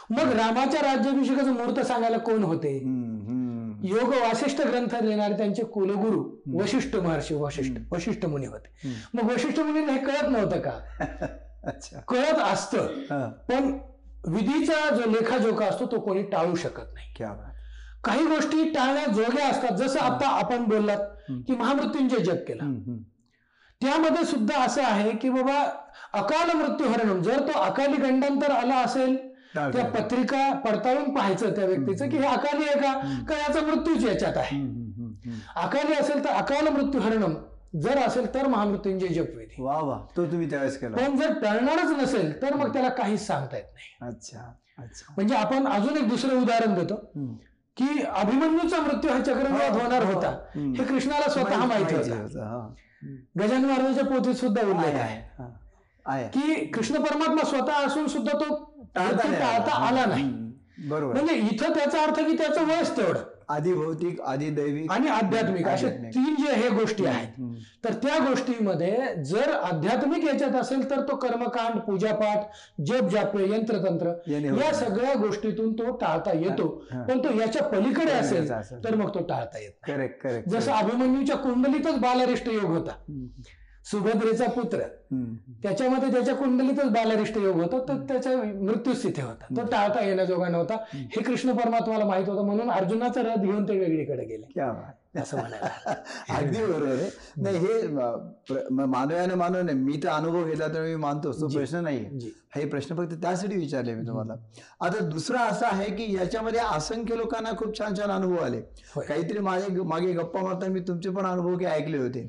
मग 0.10 0.32
रामाच्या 0.32 0.82
राज्याभिषेकाचं 0.82 1.52
मुहूर्त 1.52 1.80
सांगायला 1.80 2.18
कोण 2.18 2.44
होते? 2.44 2.80
योग 3.84 4.14
वासिष्ठ 4.14 4.62
ग्रंथ 4.62 4.94
लिहिणारे 5.02 5.34
त्यांचे 5.34 5.64
कुलगुरू 5.64 6.24
वशिष्ठ 6.60 6.96
महर्षी 6.96 7.36
वशिष्ठ 7.36 7.94
वशिष्ठ 7.94 8.26
मुनी 8.26 8.46
होते 8.46 8.92
मग 9.14 9.32
वशिष्ठ 9.32 9.60
मुनींना 9.60 9.92
हे 9.92 10.06
कळत 10.06 10.30
नव्हतं 10.30 10.60
का? 10.60 10.72
कळत 12.08 12.40
असतं. 12.44 12.88
पण 13.50 13.72
विधीचा 14.28 14.96
जो 14.96 15.10
लेखाजोखा 15.10 15.66
असतो 15.66 15.86
तो 15.86 16.00
कोणी 16.00 16.24
टाळू 16.24 16.56
शकत 16.56 16.94
नाही. 16.94 17.14
काही 18.04 18.26
गोष्टी 18.26 18.70
टाळण्याजोग्या 18.70 19.48
असतात. 19.48 19.76
जसं 19.78 20.00
आता 20.00 20.28
आपण 20.28 20.64
बोललात 20.64 21.32
की 21.48 21.56
महामृत्यूंजय 21.56 22.24
जग 22.24 22.44
केला. 22.48 22.64
त्यामध्ये 23.82 24.24
सुद्धा 24.26 24.64
असं 24.64 24.84
आहे 24.84 25.12
की 25.18 25.30
बाबा 25.30 25.60
अकाल 26.14 26.56
मृत्यू 26.58 26.88
हरणम 26.88 27.22
जर 27.22 27.40
तो 27.40 27.60
अकाली 27.60 27.98
गंडांतर 27.98 28.52
आला 28.52 28.76
असेल 28.76 29.18
त्या. 29.56 29.84
पत्रिका 29.86 30.54
पडताळून 30.54 31.14
पाहायचं 31.16 31.56
त्या 31.56 31.66
व्यक्तीचं 31.66 32.10
की 32.10 32.18
हे 32.18 32.28
अकाली 32.28 32.68
आहे 32.70 32.80
का? 32.80 32.94
का 33.30 33.38
याचा 33.38 33.62
मृत्यूच 33.62 34.06
याच्यात 34.06 34.38
आहे. 34.38 34.62
अकाली 35.56 35.94
असेल 35.94 36.24
तर 36.24 36.30
अकाल 36.30 36.68
मृत्यू 36.68 37.02
हरणम. 37.02 37.34
जर 37.82 37.98
असेल 37.98 38.34
तर 38.34 38.48
महामृत्यूंजय 38.48 39.08
जपविधी 39.08 39.62
वा 39.64 39.80
वा. 39.80 39.98
तो 40.18 40.26
तुम्ही 40.26 40.50
त्यावेळेस 40.50 40.78
केला. 40.80 40.98
पण 40.98 41.16
जर 41.18 41.34
टळणारच 41.34 41.92
नसेल 42.04 42.42
तर 42.42 42.54
मग 42.54 42.74
त्याला 42.74 42.90
काहीच 42.90 43.28
सांगता 43.28 43.58
येत 43.58 43.66
नाही. 43.74 44.10
अच्छा 44.10 44.52
अच्छा. 44.80 45.14
म्हणजे 45.18 45.36
आपण 45.36 45.68
अजून 45.68 45.98
एक 45.98 46.10
दुसरं 46.10 46.42
उदाहरण 46.42 46.74
देतो. 46.74 46.96
की 47.78 48.04
अभिमन्यूचा 48.16 48.82
मृत्यू 48.82 49.12
हा 49.12 49.20
चक्रवात 49.20 49.82
होणार 49.82 50.04
होता. 50.04 50.30
हे 50.56 50.84
कृष्णाला 50.84 51.30
स्वतः 51.30 51.66
माहिती 51.66 51.96
होतं. 51.96 52.74
गजानन 53.40 53.66
महाराजांच्या 53.66 54.06
पोथीत 54.06 54.36
सुद्धा 54.36 54.62
उल्लेख. 54.62 54.96
आहे. 56.06 56.28
की 56.28 56.66
कृष्ण 56.66 56.98
परमात्मा 56.98 57.44
स्वतः 57.44 57.74
असून 57.74 58.08
सुद्धा 58.08 58.38
तो 58.38 58.73
टाळता 58.96 59.76
आला. 59.88 60.06
नाही. 60.06 60.32
बरोबर 60.90 61.14
म्हणजे 61.14 61.34
इथं 61.34 61.74
त्याचा 61.74 62.02
अर्थ 62.04 62.20
की 62.20 62.38
त्याचं 62.38 62.66
वयच 62.68 62.98
तेवढं 62.98 63.20
आधी 63.50 63.74
भौतिक 63.74 64.22
आधी 64.22 64.50
दैविक 64.50 64.92
आणि 64.92 65.08
आध्यात्मिक 65.08 65.68
असे 65.68 65.86
आध्यात्मिक. 65.88 66.14
तीन 66.16 66.36
जे 66.36 66.52
हे 66.54 66.70
गोष्टी 66.70 67.06
आहेत. 67.06 67.42
तर 67.84 67.94
त्या 67.94 68.18
गोष्टीमध्ये 68.20 69.24
जर 69.24 69.52
आध्यात्मिक 69.54 70.24
याच्यात 70.26 70.56
असेल 70.56 70.90
तर 70.90 71.02
तो 71.02 71.16
कर्मकांड 71.16 71.80
पूजापाठ 71.80 72.82
जप 72.82 73.10
जाप्य 73.10 73.46
यंत्रतंत्र 73.54 74.14
या. 74.28 74.74
सगळ्या 74.74 75.14
गोष्टीतून 75.14 75.74
तो 75.74 75.92
टाळता 75.92 76.34
येतो. 76.34 76.68
पण 77.08 77.24
तो 77.24 77.40
याच्या 77.40 77.64
पलीकडे 77.64 78.12
असेल. 78.12 78.50
तर 78.84 78.96
मग 78.96 79.14
तो 79.16 79.24
टाळता 79.24 79.60
येत. 79.60 79.72
करेक्ट 79.88 80.22
करेक्ट 80.24 80.50
जसं 80.50 80.72
अभिमन्यूच्या 80.72 81.38
कुंडलीतच 81.38 82.00
बालरिष्ट 82.00 82.50
योग 82.50 82.66
होता. 82.66 82.96
सुभद्रेचा 83.86 84.46
पुत्र. 84.50 84.78
त्याच्यामध्ये 85.64 86.12
त्याच्या 86.12 86.36
कुंडलीतच 86.36 86.90
बालरिष्ट 86.92 87.38
योग 87.38 87.56
होता 87.56 87.78
तर 87.88 87.98
त्याचा 88.08 88.36
मृत्यूच 88.36 89.04
तिथे 89.04 89.22
होता. 89.22 89.46
तो 89.58 89.66
टाळता 89.66 90.04
येण्याजोगा 90.06 90.48
नव्हता. 90.50 90.78
हे 90.94 91.22
कृष्ण 91.24 91.54
परमात्माला 91.54 92.06
माहीत 92.06 92.30
होतं 92.30 92.46
म्हणून 92.46 92.72
अर्जुनाचा 92.72 93.22
रथ 93.22 93.42
घेऊन 93.42 93.68
ते 93.68 93.80
वेगळीकडे 93.80 94.26
गेले. 94.26 94.62
असं 95.16 95.38
म्हणायला 95.38 95.94
अगदी 96.38 96.64
बरोबर 96.66 96.92
आहे. 96.92 97.10
नाही 97.38 97.58
हे 97.58 97.88
मानवाने 98.86 99.36
मानव 99.36 99.62
नाही 99.62 99.78
मी 99.78 100.00
तर 100.04 100.08
अनुभव 100.10 100.44
घेतला 100.44 100.68
तर 100.68 100.82
मी 100.82 100.96
मानतो 100.96 101.32
तो 101.32 101.48
प्रश्न 101.48 101.84
नाही. 101.84 102.30
हे 102.56 102.66
प्रश्न 102.70 102.96
फक्त 102.96 103.14
त्यासाठी 103.22 103.56
विचारले 103.56 103.94
मी 103.96 104.08
तुम्हाला. 104.08 104.36
आता 104.82 105.00
दुसरा 105.06 105.42
असा 105.42 105.68
आहे 105.68 105.90
की 105.96 106.14
याच्यामध्ये 106.16 106.60
असंख्य 106.62 107.16
लोकांना 107.16 107.52
खूप 107.58 107.78
छान 107.80 107.96
छान 107.98 108.12
अनुभव 108.12 108.44
आले. 108.44 108.62
काहीतरी 108.98 109.40
माझे 109.40 109.82
मागे 109.84 110.12
गप्पा 110.14 110.42
मारता 110.42 110.68
मी 110.68 110.80
तुमचे 110.80 111.10
पण 111.10 111.26
अनुभव 111.26 111.58
काही 111.58 111.82
ऐकले 111.82 111.98
होते. 111.98 112.24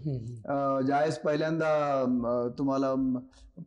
ज्यावेळेस 0.86 1.18
पहिल्यांदा 1.18 1.72
तुम्हाला 2.58 2.94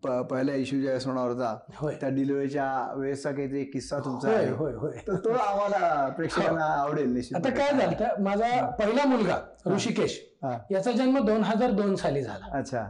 पहिला 0.03 0.53
इश्यू 0.53 0.79
होणार 1.05 1.29
होता 1.29 1.91
त्या 2.01 2.09
डिलिव्हरीच्या 2.09 2.93
वेळेसचा 2.95 3.31
काहीतरी 3.31 3.63
किस्सा 3.63 3.99
तुमचा 3.99 4.27
होय 4.27 4.37
आहे. 4.37 4.51
होय 4.51 4.73
होय. 4.73 4.91
तर 5.07 5.15
तो 5.15 5.29
आम्हाला 5.29 6.07
प्रेक्षकांना 6.09 6.65
आवडेल 6.65 7.13
निश्चित 7.13 7.37
आता 7.37 7.49
काय 7.49 7.71
झालं 7.71 8.23
माझा 8.23 8.65
पहिला 8.69 9.05
मुलगा 9.05 9.37
ऋषिकेश 9.67 10.19
हा. 10.43 10.57
याचा 10.71 10.91
जन्म 10.91 11.25
दोन 11.25 11.43
हजार 11.43 11.71
दोन 11.71 11.95
साली 11.95 12.21
झाला. 12.23 12.57
अच्छा. 12.57 12.87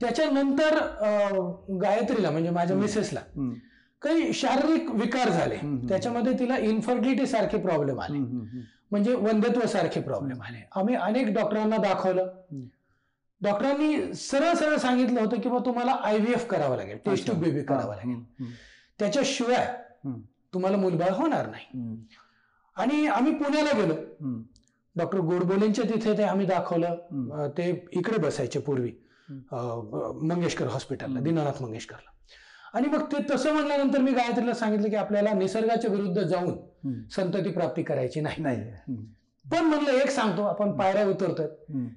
त्याच्यानंतर 0.00 0.78
गायत्रीला 1.82 2.30
म्हणजे 2.30 2.50
माझ्या 2.50 2.76
मिसेसला. 2.76 3.20
काही 4.02 4.32
शारीरिक 4.32 4.90
विकार 4.90 5.28
झाले. 5.28 5.56
त्याच्यामध्ये 5.88 6.32
तिला 6.38 6.56
इन्फर्टिलिटी 6.56 7.26
सारखे 7.26 7.58
प्रॉब्लेम 7.58 8.00
आले. 8.00 8.18
म्हणजे 8.90 9.14
वंध्यत्व 9.14 9.66
सारखे 9.66 10.00
प्रॉब्लेम 10.00 10.42
आले. 10.42 10.68
आम्ही 10.76 10.94
अनेक 10.94 11.34
डॉक्टरांना 11.34 11.76
दाखवलं. 11.76 12.28
डॉक्टरांनी 13.42 14.14
सरळ 14.14 14.54
सरळ 14.54 14.76
सांगितलं 14.76 15.20
होतं 15.20 15.40
की 15.40 15.48
बा 15.48 15.58
तुम्हाला 15.58 15.92
आय 15.92 16.18
व्ही 16.18 16.32
एफ 16.32 16.46
करावं 16.46 16.76
लागेल 16.76 16.98
टेस्ट 17.06 17.30
अच्छा. 17.30 17.40
बेबी 17.40 17.62
करावं 17.62 17.94
लागेल. 17.96 18.52
त्याच्याशिवाय 18.98 19.66
तुम्हाला 20.54 20.76
मुलबाळ 20.76 21.10
होणार 21.10 21.46
नाही. 21.46 21.96
आणि 22.76 23.06
आम्ही 23.06 23.32
पुण्याला 23.34 23.70
गेलो. 23.78 23.94
डॉक्टर 24.96 25.18
गोडबोलेंच्या 25.18 25.84
तिथे 25.84 26.18
ते 26.18 26.22
आम्ही 26.22 26.46
दाखवलं. 26.46 27.48
ते 27.58 27.88
इकडे 27.92 28.18
बसायचे 28.18 28.60
पूर्वी. 28.60 28.92
मंगेशकर 30.22 30.66
हॉस्पिटलला. 30.66 31.20
दीनानाथ 31.20 31.62
मंगेशकरला. 31.62 32.10
आणि 32.74 32.88
मग 32.88 33.02
ते 33.12 33.16
तसं 33.30 33.52
म्हणल्यानंतर 33.52 34.00
मी 34.00 34.12
गायत्रीला 34.12 34.54
सांगितलं 34.54 34.88
की 34.88 34.96
आपल्याला 34.96 35.32
निसर्गाच्या 35.32 35.90
विरुद्ध 35.90 36.22
जाऊन. 36.22 36.54
संतती 37.10 37.50
प्राप्ती 37.50 37.82
करायची 37.82 38.20
नाही. 38.20 38.42
पण 39.44 39.64
म्हणलं 39.64 39.90
एक 39.90 40.10
सांगतो 40.10 40.42
आपण 40.42 40.72
पायऱ्या 40.72 41.04
उतरतोय. 41.06 41.46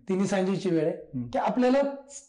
तिन्ही 0.09 0.27
सांजेची 0.27 0.69
वेळ 0.69 0.85
आहे. 0.85 1.21
की 1.33 1.37
आपल्याला 1.37 1.81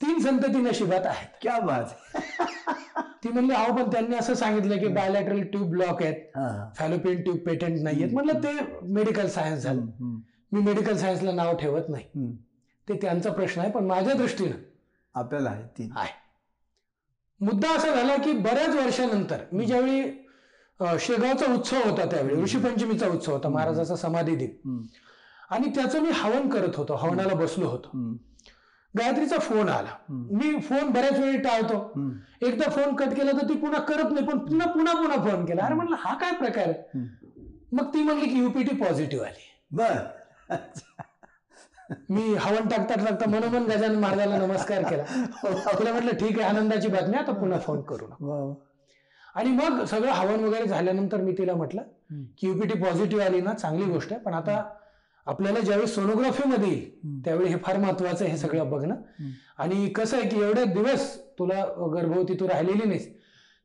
तीन 0.03 0.19
संतती 0.19 0.59
नशिबात 0.59 1.07
आहेत. 1.07 1.29
क्या 1.43 1.59
बात 1.59 2.15
ती 3.25 3.29
म्हणली 3.29 3.55
अहो 3.55 3.77
पण 3.77 3.91
त्यांनी 3.91 4.17
असं 4.17 4.35
सांगितलं 4.35 4.79
की 4.79 4.89
बायोलॅटरल 4.89 5.41
ट्यूब 5.43 5.71
ब्लॉक 5.71 6.03
आहेत. 6.03 6.15
फॅलोपियन 6.77 7.23
ट्यूब 7.23 7.39
पेटंट 7.39 7.79
नाहीयेत 7.83 8.13
म्हणलं 8.13 8.43
ते 8.43 8.53
मेडिकल 8.83 9.27
सायन्स 9.27 9.63
झालं. 9.63 9.87
मी 10.53 10.61
मेडिकल 10.61 10.97
सायन्सला 10.97 11.33
नाव 11.33 11.57
ठेवत 11.57 11.89
नाही. 11.89 12.35
ते 12.89 12.99
त्यांचा 13.03 13.33
प्रश्न 13.33 13.61
आहे 13.61 13.71
पण 13.71 13.85
माझ्या 13.85 14.15
दृष्टीनं 14.15 14.57
आपल्याला 15.15 15.51
आहे. 15.51 15.63
मुद्दा 17.41 17.75
असा 17.77 17.95
झाला 17.95 18.17
की 18.17 18.33
बऱ्याच 18.33 18.75
वर्षानंतर 18.77 19.37
मी 19.53 19.67
ज्यावेळी 19.67 20.03
शेगावचा 20.81 21.53
उत्सव 21.55 21.77
होता 21.85 22.05
त्यावेळी 22.11 22.43
ऋषीपंचमीचा 22.43 23.07
उत्सव 23.09 23.33
होता 23.33 23.49
महाराजाचा 23.49 23.97
समाधी 23.97 24.35
दिन. 24.37 24.85
आणि 25.51 25.71
त्याचं 25.75 26.01
मी 26.03 26.11
हवन 26.15 26.49
करत 26.49 26.77
होतो 26.77 26.95
हवनाला 27.01 27.35
बसलो 27.35 27.69
होतो. 27.69 27.89
गायत्रीचा 28.95 29.39
फोन 29.39 29.69
आला. 29.69 29.91
मी 30.11 30.59
फोन 30.61 30.91
बऱ्याच 30.93 31.19
वेळी 31.19 31.39
टाळतो. 31.39 31.79
एकदा 32.47 32.71
फोन 32.71 32.95
कट 32.97 33.15
केला 33.17 33.33
तर 33.33 33.49
ती 33.49 33.55
पुन्हा 33.61 33.81
करत 33.89 34.13
नाही 34.13 34.27
पण 34.27 34.39
पुन्हा 34.39 34.67
पुन्हा 34.73 34.95
पुन्हा 34.95 35.17
फोन 35.25 35.45
केला 35.47 35.65
अरे 35.65 35.75
म्हणलं 35.75 35.97
हा 36.01 36.15
काय 36.21 36.33
प्रकार 36.39 36.69
आहे. 36.69 37.01
मग 37.73 37.93
ती 37.95 38.03
म्हणली 38.03 38.29
की 38.29 38.39
युपीटी 38.39 38.77
पॉझिटिव्ह 38.77 39.27
आली 39.27 39.51
बर 39.77 39.97
मी 42.11 42.35
हवन 42.35 42.69
टाकता 42.69 42.95
टाकता 42.95 43.29
मनोमन 43.31 43.65
गजानन 43.65 43.99
महाराजाला 44.01 44.47
नमस्कार 44.47 44.83
केला 44.83 45.73
तुला 45.79 45.93
म्हटलं 45.93 46.17
ठीक 46.21 46.39
आहे 46.39 46.49
आनंदाची 46.49 46.89
बातमी 46.89 47.17
आता 47.17 47.33
पुन्हा 47.33 47.59
फोन 47.59 47.81
करू. 47.83 48.07
आणि 49.37 49.51
मग 49.51 49.85
सगळं 49.85 50.11
हवन 50.11 50.45
वगैरे 50.45 50.67
झाल्यानंतर 50.67 51.21
मी 51.21 51.33
तिला 51.33 51.55
म्हटलं. 51.55 51.83
की 52.39 52.47
युपीटी 52.47 52.79
पॉझिटिव्ह 52.79 53.25
आली 53.25 53.41
ना 53.41 53.53
चांगली 53.55 53.85
गोष्ट 53.85 54.13
आहे 54.13 54.21
पण 54.21 54.35
आता 54.35 54.63
आपल्याला 55.27 55.61
ज्यावेळी 55.61 55.87
सोनोग्राफीमध्ये 55.87 56.69
येईल. 56.69 57.21
त्यावेळी 57.25 57.49
हे 57.49 57.57
फार 57.57 57.77
महत्वाचं 57.77 58.25
आहे 58.25 58.33
हे 58.33 58.39
सगळं 58.39 58.71
बघणं. 58.71 58.95
आणि 59.59 59.89
कसं 59.89 60.17
आहे 60.17 60.29
की 60.29 60.41
एवढे 60.41 60.65
दिवस 60.65 61.17
तुला 61.39 61.65
गर्भवती 61.95 62.35
तू 62.35 62.49
राहिलेली 62.49 62.85
नाहीस 62.85 63.09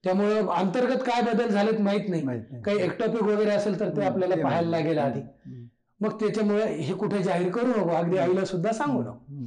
त्यामुळं 0.03 0.47
अंतर्गत 0.47 1.03
काय 1.05 1.21
बदल 1.21 1.47
झालेत 1.47 1.79
माहीत 1.81 2.09
नाही. 2.09 2.21
काही 2.61 2.77
एक्टॉपिक 2.77 3.23
वगैरे 3.23 3.49
असेल 3.49 3.79
तर 3.79 3.89
ते 3.89 4.05
आपल्याला 4.05 4.35
पाहायला. 4.43 4.69
लागेल 4.69 4.97
आधी. 4.97 5.21
मग 5.99 6.19
त्याच्यामुळे 6.19 6.65
हे 6.65 6.93
कुठे 6.93 7.23
जाहीर 7.23 7.51
करू 7.51 7.67
नको 7.67 7.89
अगदी 7.89 8.17
आईला 8.17 8.45
सुद्धा 8.45 8.71
सांगू 8.71 9.01
नको. 9.01 9.43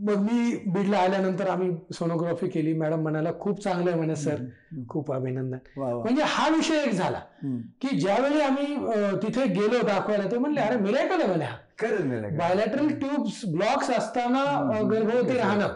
मग 0.00 0.16
मी 0.16 0.56
बीडला 0.66 0.98
आल्यानंतर 0.98 1.48
आम्ही 1.48 1.70
सोनोग्राफी 1.94 2.48
केली 2.48 2.72
मॅडम 2.72 3.00
म्हणाला 3.00 3.30
खूप 3.40 3.62
चांगलं 3.62 3.90
आहे 3.90 3.98
म्हणे 3.98 4.16
सर. 4.16 4.36
खूप 4.88 5.12
अभिनंदन. 5.12 5.58
म्हणजे 5.80 6.22
हा 6.26 6.48
विषय 6.48 6.82
एक 6.82 6.92
झाला. 6.92 7.20
की 7.80 7.98
ज्यावेळी 7.98 8.40
आम्ही 8.40 8.76
तिथे 9.22 9.46
गेलो 9.46 9.86
दाखवायला 9.86 10.30
ते 10.30 10.38
म्हणले 10.38 10.60
अरे 10.60 10.76
मिरायकल 10.76 11.20
आहे 11.20 11.26
म्हणे? 11.26 11.46
बायोलॅटरल 12.36 12.88
ट्यूब्स 12.88 13.40
ब्लॉक्स 13.46 13.90
असताना 13.90 14.44
गर्भवती 14.90 15.36
राहणं. 15.38 15.68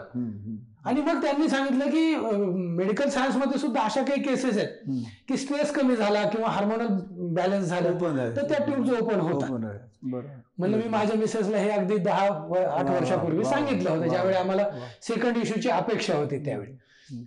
आणि 0.85 1.01
मग 1.01 1.21
त्यांनी 1.21 1.47
सांगितलं 1.49 1.85
की 1.85 2.15
मेडिकल 2.75 3.09
सायन्समध्ये 3.09 3.57
सुद्धा 3.59 3.81
अशा 3.81 4.01
काही 4.01 4.21
केसेस 4.21 4.57
आहेत. 4.57 4.67
की 5.27 5.37
स्ट्रेस 5.37 5.71
कमी 5.71 5.95
झाला 5.95 6.23
किंवा 6.23 6.49
हार्मोनल 6.49 6.87
बॅलन्स 7.09 7.67
झालं. 7.67 7.93
तर 8.35 8.49
त्या 8.49 8.65
ट्यूब्स 8.65 8.91
ओपन 9.01 9.19
होतात. 9.19 9.49
बरोबर 10.03 10.27
म्हणलं 10.57 10.77
मी 10.77 10.89
माझ्या 10.89 11.15
मिसेसला 11.17 11.57
हे 11.57 11.69
अगदी 11.69 11.97
दहा 11.97 12.25
आठ 12.79 12.89
वर्षापूर्वी 12.89 13.45
सांगितलं 13.45 13.89
होतं 13.89 14.07
ज्यावेळी 14.07 14.35
आम्हाला. 14.35 14.67
सेकंड 15.01 15.37
इश्यूची 15.37 15.69
अपेक्षा 15.69 16.15
होती 16.15 16.45
त्यावेळी. 16.45 16.71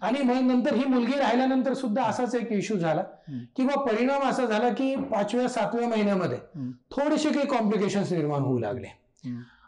आणि 0.03 0.23
मग 0.23 0.35
नंतर 0.35 0.75
ही 0.75 0.85
मुलगी 0.85 1.19
राहिल्यानंतर 1.19 1.73
सुद्धा 1.73 2.03
असाच 2.03 2.35
एक 2.35 2.53
इश्यू 2.53 2.79
झाला. 2.79 3.03
किंवा 3.57 3.81
परिणाम 3.81 4.23
असा 4.23 4.45
झाला 4.45 4.69
की 4.69 4.95
पाचव्या 4.97 5.49
सातव्या 5.49 5.89
महिन्यामध्ये. 5.89 6.39
थोडेसे 6.91 7.33
काही 7.33 7.47
कॉम्प्लिकेशन्स 7.47 8.13
निर्माण 8.13 8.41
होऊ 8.41 8.59
लागले. 8.59 8.87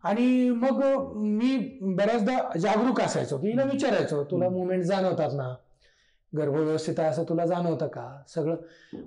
आणि 0.02 0.50
मग 0.50 0.82
मी 1.16 1.78
बऱ्याचदा 1.80 2.58
जागरूक 2.58 3.00
असायचो. 3.00 3.38
की 3.38 3.48
हिला 3.48 3.64
विचारायचो 3.64 4.22
तुला 4.24 4.48
मुवमेंट 4.48 4.82
जाणवतात 4.84 5.32
ना? 5.32 5.54
गर्भ 6.32 6.54
व्यवस्थित 6.54 6.98
आहे 7.00 7.08
असं 7.08 7.24
तुला 7.28 7.44
जाणवतं 7.46 7.86
का? 7.86 8.22
सगळं. 8.28 8.56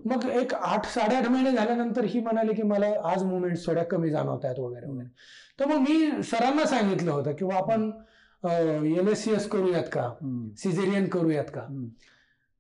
मग 0.06 0.26
एक 0.30 0.54
आठ 0.54 0.86
साडेआठ 0.86 1.28
महिने 1.28 1.52
झाल्यानंतर 1.52 2.04
ही 2.04 2.20
म्हणाली 2.22 2.54
की 2.54 2.64
मला 2.64 2.88
आज 3.12 3.24
मुवमेंट 3.24 3.58
थोड्या 3.66 3.84
कमी 3.84 4.10
जाणवत 4.10 4.46
आहेत 4.46 4.60
वगैरे. 4.60 4.88
वगैरे 4.88 5.08
तर 5.60 5.66
मग 5.66 5.78
मी 5.80 6.24
सरांना 6.24 6.66
सांगितलं 6.66 7.12
होतं 7.12 7.34
किंवा 7.34 7.56
आपण 7.56 7.90
एल 8.44 9.08
एस 9.08 9.24
सी 9.24 9.32
एस 9.32 9.48
करूयात 9.50 9.84
का. 9.92 10.10
सिझेरियन 10.58 11.08
करूयात 11.08 11.50
का. 11.54 11.62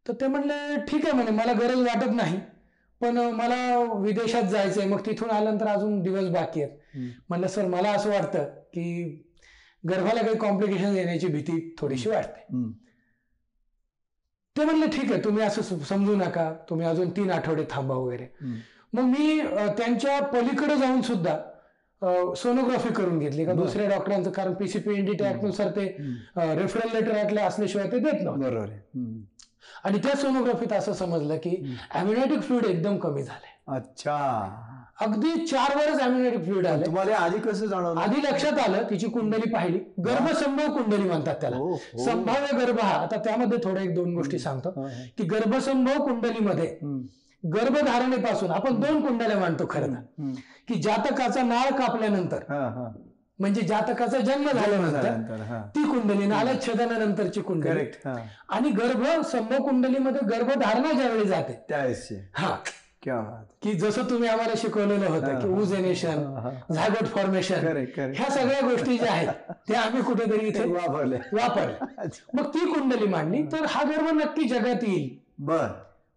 तर 0.06 0.14
ते 0.22 0.28
म्हणले 0.28 0.76
ठीक 0.88 1.06
आहे. 1.06 1.14
म्हणे 1.14 1.32
मला 1.32 1.54
गरज 1.54 1.80
वाटत 1.80 2.16
नाही 2.16 2.40
पण 3.02 3.18
मला 3.36 3.78
विदेशात 4.02 4.44
जायचंय. 4.44 4.86
मग 4.86 5.06
तिथून 5.06 5.30
आल्यानंतर 5.30 5.68
अजून 5.68 6.02
दिवस 6.02 6.30
बाकी 6.34 6.62
आहेत. 6.62 6.78
म्हणलं 7.30 7.48
सर 7.48 7.66
मला 7.66 7.92
असं 7.92 8.10
वाटतं 8.10 8.44
की 8.44 9.04
गर्भाला 9.90 10.22
काही 10.22 10.38
कॉम्प्लिकेशन 10.38 10.96
येण्याची 10.96 11.28
भीती 11.28 11.76
थोडीशी 11.78 12.10
वाटते. 12.10 12.56
ते 14.58 14.66
म्हणले 14.66 14.88
ठीक 14.88 15.12
आहे 15.12 15.24
तुम्ही 15.24 15.44
असं 15.44 15.62
सम- 15.62 15.80
समजू 15.80 16.16
नका. 16.16 16.54
तुम्ही 16.70 16.86
अजून 16.86 17.10
तीन 17.10 17.32
आठवडे 17.32 17.66
थांबा 17.70 17.96
वगैरे. 17.96 18.28
मग 18.94 19.04
मी 19.04 19.42
त्यांच्या 19.78 20.24
पलीकडे 20.24 20.78
जाऊन 20.78 21.02
सुद्धा 21.02 21.40
सोनोग्राफी 22.36 22.94
करून 22.94 23.20
घेतली. 23.20 23.46
का. 23.46 23.54
दुसऱ्या 23.54 23.90
डॉक्टरांचं 23.90 24.32
कारण 24.32 24.54
पीसीपीएनडी 24.54 25.12
नुसार 25.44 25.70
ते. 25.70 25.98
रेफरल 26.38 26.90
लेटर 26.94 27.12
ऐकलं 27.12 27.42
असल्याशिवाय 27.42 27.92
ते 27.92 28.00
देत 28.00 28.22
नव्हते. 28.24 28.50
बरोबर. 28.50 28.66
आणि 29.84 29.98
त्या 29.98 30.16
सोनोग्राफीत 30.16 30.74
असं 30.74 30.94
समजलं 30.94 31.38
की 31.38 31.76
अम्युनॅटिक 31.96 32.42
फ्लुइड 32.42 32.66
एकदम 32.66 32.98
कमी 32.98 33.24
झालंय. 33.24 33.78
अच्छा. 33.78 34.20
अगदी 35.02 35.46
चार 35.46 35.78
वरच 35.78 36.02
अम्युनॅटिक 36.02 36.44
फ्लुइड 36.44 36.68
आले 36.68 36.86
तुम्हाला 36.86 37.16
आधी 37.16 37.38
कसं 37.40 37.66
जाणवलं? 37.66 38.02
आधी 38.02 38.22
लक्षात 38.22 38.60
आलं 38.60 38.84
तिची 38.90 39.08
कुंडली 39.10 39.50
पाहिली. 39.50 39.78
गर्भसंभव 39.78 40.78
कुंडली 40.78 41.04
म्हणतात 41.04 41.36
त्याला. 41.36 41.58
हो, 41.58 41.74
हो. 41.74 42.06
संभाव्य 42.06 42.66
गर्भ 42.66 42.80
हा. 42.80 43.02
आता 43.02 43.18
त्यामध्ये 43.18 43.58
थोड्या 43.64 43.84
एक 43.84 43.96
दोन 43.96 44.14
गोष्टी 44.14 44.40
सांगतो. 44.40 44.88
की 45.18 45.24
गर्भसंभव 45.24 46.06
कुंडलीमध्ये. 46.06 46.78
गर्भधारणेपासून 47.50 48.52
आपण 48.52 48.80
दोन 48.80 49.08
कुंडल्या 49.08 49.40
मांडतो 49.40 49.64
खरं 49.70 49.88
तर. 49.88 49.94
हम्म. 49.94 50.32
की 50.68 50.82
जातकाचा 50.82 51.44
नाळ 51.44 51.70
कापल्यानंतर. 51.70 52.40
म्हणजे 53.40 53.62
जातकाचा 53.62 54.20
जन्म 54.20 54.50
झाल्यानंतर. 54.50 55.62
ती 55.76 55.84
कुंडली 55.84 56.26
नालच्छेदनानंतरची 56.26 57.42
कुंडली. 57.42 57.70
आणि 58.50 58.70
गर्भ 58.70 59.22
संभव 59.26 59.58
कुंडलीमध्ये 59.58 60.28
गर्भधारणा 60.28 60.92
ज्यावेळी 60.92 61.26
जाते 61.26 61.66
त्यावेळेसचे. 61.70 62.30
हा. 62.36 62.58
की 63.64 63.74
जसं 63.74 64.04
तुम्ही 64.04 64.30
आम्हाला 64.30 64.54
शिकवलेलं 64.58 65.06
होतं 65.06 65.40
की. 65.40 65.48
उजेनेशन. 65.48 66.18
झायगोट 66.74 67.08
फॉर्मेशन 67.08 67.68
ह्या 67.98 68.30
सगळ्या 68.30 68.70
गोष्टी 68.70 68.98
ज्या 68.98 69.12
आहेत 69.12 69.54
त्या 69.68 69.82
आम्ही 69.82 70.02
कुठेतरी 70.02 70.48
इथे 70.48 70.64
वापरले. 70.64 71.16
वापरल्या 71.16 72.08
मग 72.34 72.48
ती 72.48 72.74
कुंडली 72.74 73.08
मांडली 73.08 73.44
तर 73.44 73.66
हा 73.68 73.84
गर्भ 73.84 74.08
नक्की 74.10 74.44
जगात 74.44 74.84
येईल. 74.84 75.18
बर. 75.40 75.68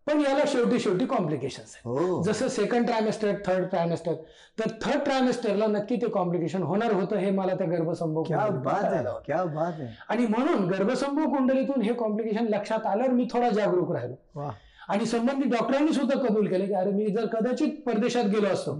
पण 0.07 0.21
याला 0.21 0.45
शेवटी 0.47 0.79
शेवटी 0.81 1.07
कॉम्प्लिकेशन्स 1.07 1.75
आहेत. 1.75 1.99
हो. 1.99 2.23
जसं 2.23 2.49
सेकंड 2.49 2.87
ट्रायमेस्टर 2.87 3.33
थर्ड 3.47 3.65
ट्रायमेस्टर 3.65 4.13
तर 4.59 4.71
थर्ड 4.83 5.01
ट्रायमेस्टरला 5.05 5.67
नक्की 5.67 5.97
ते 5.97 6.09
कॉम्प्लिकेशन 6.09 6.63
होणार 6.63 6.93
होतं 6.93 7.17
हे 7.17 7.31
मला 7.31 7.55
त्या 7.55 7.67
गर्भसंभव 7.67 8.23
आणि 10.09 10.27
म्हणून 10.27 10.69
गर्भसंभव 10.71 11.31
कुंडलीतून 11.31 11.83
हे 11.83 11.93
कॉम्प्लिकेशन 11.93 12.47
लक्षात 12.47 12.87
आल्यावर 12.87 13.13
मी 13.13 13.29
थोडा 13.33 13.51
जागरूक 13.51 13.93
राहिलो. 13.93 14.41
आणि 14.89 15.07
संबंधित 15.07 15.51
डॉक्टरांनी 15.53 15.93
सुद्धा 15.93 16.19
कबूल 16.19 16.47
केले 16.49 16.67
की 16.67 16.75
अरे 16.75 16.91
मी 16.93 17.07
जर 17.07 17.27
कदाचित 17.33 17.81
परदेशात 17.87 18.25
गेलो 18.31 18.49
असतो 18.49 18.75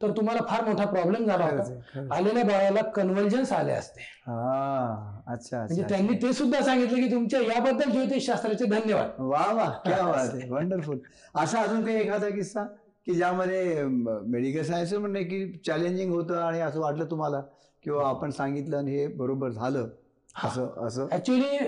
तर 0.00 0.10
तुम्हाला 0.10 0.40
फार 0.48 0.64
मोठा 0.64 0.84
प्रॉब्लेम 0.84 1.26
झाला 1.26 1.44
होता. 1.44 2.14
आलेल्या 2.14 2.42
बाळाला 2.44 2.80
कन्व्हल्जन्स 2.90 3.52
आले 3.52 3.72
असते. 3.72 4.00
हा 4.26 5.22
अच्छा 5.26 5.58
म्हणजे 5.58 5.82
त्यांनी 5.88 6.16
ते 6.22 6.32
सुद्धा 6.32 6.62
सांगितलं 6.64 6.96
की 6.96 7.10
तुमच्या 7.10 7.40
याबद्दल 7.40 7.90
ज्योतिष 7.90 8.26
शास्त्राचे 8.26 8.64
धन्यवाद. 8.64 9.20
वा 9.20 9.44
वा 9.54 9.68
क्या 9.84 10.02
बात 10.02 10.28
आहे. 10.32 10.48
वंडरफुल 10.50 10.98
असा 11.34 11.60
अजून 11.60 11.84
काही 11.84 12.00
एखादा 12.00 12.28
किस्सा 12.28 12.64
की 13.06 13.14
ज्यामध्ये 13.14 13.84
मेडिकल 13.84 14.62
सायन्स 14.62 14.92
म्हणणे 14.94 15.22
की 15.24 15.46
चॅलेंजिंग 15.66 16.12
होतं 16.12 16.40
आणि 16.40 16.60
असं 16.60 16.80
वाटलं 16.80 17.10
तुम्हाला? 17.10 17.40
किंवा 17.84 18.08
आपण 18.08 18.30
सांगितलं 18.30 18.76
आणि 18.76 18.96
हे 18.96 19.06
बरोबर 19.06 19.50
झालं? 19.50 19.88
असं 20.34 20.86
असं? 20.86 21.06
ऍक्च्युली 21.12 21.58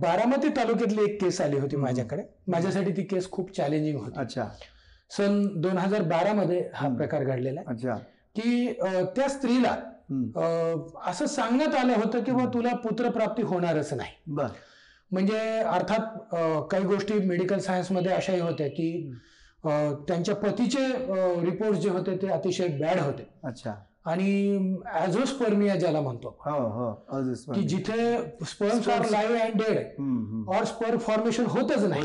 बारामती 0.00 0.48
तालुक्यातली 0.56 1.02
एक 1.02 1.20
केस 1.20 1.40
आली 1.40 1.58
होती. 1.58 1.76
माझ्याकडे. 1.76 2.22
माझ्यासाठी 2.48 2.92
ती 2.96 3.02
केस 3.04 3.30
खूप 3.30 3.54
चॅलेंजिंग 3.56 3.98
होती. 3.98 4.18
अच्छा. 4.20 4.48
सन 5.10 5.42
दोन 5.60 5.78
हजार 5.78 6.02
बारा 6.08 6.32
मध्ये 6.32 6.68
हा. 6.74 6.88
प्रकार 6.96 7.24
घडलेला 7.24 7.60
अच्छा. 7.66 7.96
की 8.36 8.72
त्या 9.16 9.28
स्त्रीला 9.28 9.74
असं 11.08 11.26
सांगण्यात 11.26 11.74
आलं 11.74 11.92
होतं 11.94 12.22
की 12.24 12.32
बा 12.32 12.44
तुला 12.54 12.74
पुत्रप्राप्ती 12.84 13.42
होणारच 13.42 13.92
नाही. 13.92 14.10
बर. 14.26 14.46
म्हणजे 15.10 15.38
अर्थात 15.60 16.34
काही 16.70 16.84
गोष्टी 16.84 17.18
मेडिकल 17.26 17.58
सायन्समध्ये 17.58 18.12
अशाही 18.12 18.40
होत्या 18.40 18.66
की 18.68 18.90
त्यांच्या 19.64 20.34
पतीचे 20.36 20.86
रिपोर्ट 21.44 21.76
जे 21.78 21.90
होते 21.90 22.16
ते 22.22 22.28
अतिशय 22.28 22.66
बॅड 22.78 23.00
होते. 23.00 23.28
अच्छा. 23.44 23.74
आणि 24.04 24.58
ॲझोस्पर्मिया 24.92 25.74
ज्याला 25.76 26.00
म्हणतो 26.00 26.36
हो 26.46 26.58
हो 26.68 26.90
की 27.54 27.62
जिथे 27.68 28.16
sperms 28.46 28.88
are 28.88 29.08
live 29.10 29.40
and 29.40 29.62
dead. 29.62 29.76
Or 30.56 30.64
sperm 30.64 30.98
formation 30.98 31.46
होतच 31.46 31.84
नाही. 31.84 32.02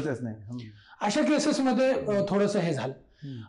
अशा 1.02 1.22
केसेसमध्ये 1.22 1.92
थोडंसं 2.30 2.60
हे 2.60 2.74
झालं. 2.74 2.94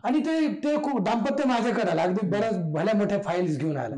आणि 0.03 0.19
ते 0.19 0.47
ते 0.63 0.75
खूप 0.83 0.99
दाम्पत्य 1.03 1.43
माझ्याकडे 1.47 1.89
आलं 1.91 2.01
अगदी 2.01 2.27
बऱ्याच 2.27 2.57
भल्या 2.73 2.95
मोठ्या 2.97 3.21
फाईल्स 3.21 3.57
घेऊन 3.57 3.77
आला. 3.77 3.95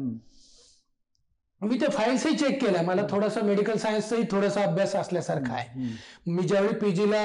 मी 1.61 1.77
ते 1.81 1.87
फाईल्सही 1.91 2.35
चेक 2.37 2.61
केल्या 2.61 2.81
मला 2.81 3.01
थोडासा 3.09 3.41
मेडिकल 3.41 3.77
सायन्सचाही 3.77 4.23
थोडासा 4.31 4.61
अभ्यास 4.63 4.95
असल्यासारखा 4.95 5.53
आहे. 5.53 5.89
मी 6.27 6.43
ज्यावेळी 6.43 6.73
पीजीला 6.75 7.21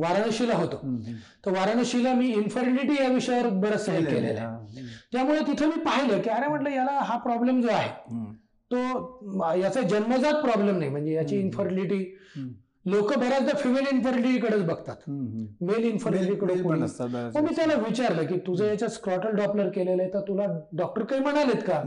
वाराणसीला 0.00 0.54
होतो. 0.54 0.76
तर 1.46 1.50
वाराणसीला 1.50 2.12
मी 2.14 2.28
इन्फर्टिलिटी 2.32 3.02
या 3.02 3.08
विषयावर 3.08 3.48
बरंच 3.48 3.86
काही 3.86 4.04
केलेलं 4.04 4.40
आहे 4.40 4.46
हा. 4.46 4.65
त्यामुळे 5.12 5.40
तिथं 5.40 5.68
मी 5.68 5.80
पाहिलं 5.80 6.20
की 6.20 6.30
अरे 6.30 6.48
म्हटलं 6.48 6.70
याला 6.70 6.98
हा 7.00 7.16
प्रॉब्लेम 7.18 7.60
जो 7.62 7.68
आहे. 7.68 7.90
तो 8.70 9.52
याचा 9.56 9.80
जन्मजात 9.80 10.42
प्रॉब्लेम 10.42 10.78
नाही 10.78 10.90
म्हणजे 10.90 11.12
याची. 11.12 11.38
इन्फर्टिलिटी. 11.40 12.16
लोक 12.86 13.12
बऱ्याचदा 13.18 13.52
फिमेल 13.58 13.86
इन्फर्टिलिटीकडेच 13.92 14.64
बघतात. 14.64 14.96
मेल 15.60 15.84
इन्फर्टिलिटीकडे 15.84 16.54
मी. 16.54 17.54
त्याला 17.56 17.74
विचारलं 17.74 18.26
की 18.26 18.38
तुझं 18.38 18.64
याच्यात 18.64 18.90
स्क्रॉटल 18.90 19.36
डॉपलर 19.36 19.68
केलेलं 19.68 20.02
आहे 20.02 20.12
तर 20.14 20.20
तुला 20.20 20.46
डॉक्टर 20.72 21.04
काही 21.04 21.22
म्हणालेत 21.22 21.62
का. 21.66 21.82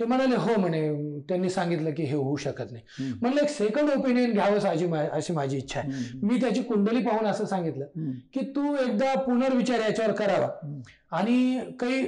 ते 0.00 0.04
म्हणाले 0.04 0.36
हो 0.36 0.58
म्हणे 0.60 0.80
त्यांनी 1.28 1.50
सांगितलं 1.50 1.90
की 1.94 2.02
हे 2.02 2.14
होऊ 2.14 2.36
शकत 2.36 2.72
नाही. 2.72 3.12
म्हणलं 3.20 3.40
एक 3.42 3.48
सेकंड 3.48 3.90
ओपिनियन 3.90 4.32
घ्यावं 4.32 4.68
अशी 4.68 4.86
अशी 5.12 5.32
माझी 5.32 5.56
इच्छा 5.56 5.80
आहे. 5.80 6.18
मी 6.22 6.40
त्याची 6.40 6.62
कुंडली 6.62 7.02
पाहून 7.04 7.26
असं 7.26 7.44
सांगितलं. 7.46 7.84
की 8.34 8.40
तू 8.56 8.74
एकदा 8.76 9.14
पुनर्विचार 9.20 9.80
याच्यावर 9.80 10.12
करावा. 10.12 10.48
आणि 11.10 11.58
काही 11.80 12.06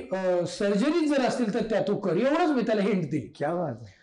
सर्जरी 0.49 1.07
जर 1.09 1.27
असतील 1.27 1.55
तर 1.55 1.71
त्या 1.71 1.81
तू 1.89 1.97
कर 1.97 2.17
एवढंच 2.17 2.51
मी 2.57 2.63
त्याला 2.67 2.83
हिंट 2.83 3.11
दिली 3.11 3.27
क्या 3.37 3.55
बात 3.55 3.75
आहे. 3.83 4.01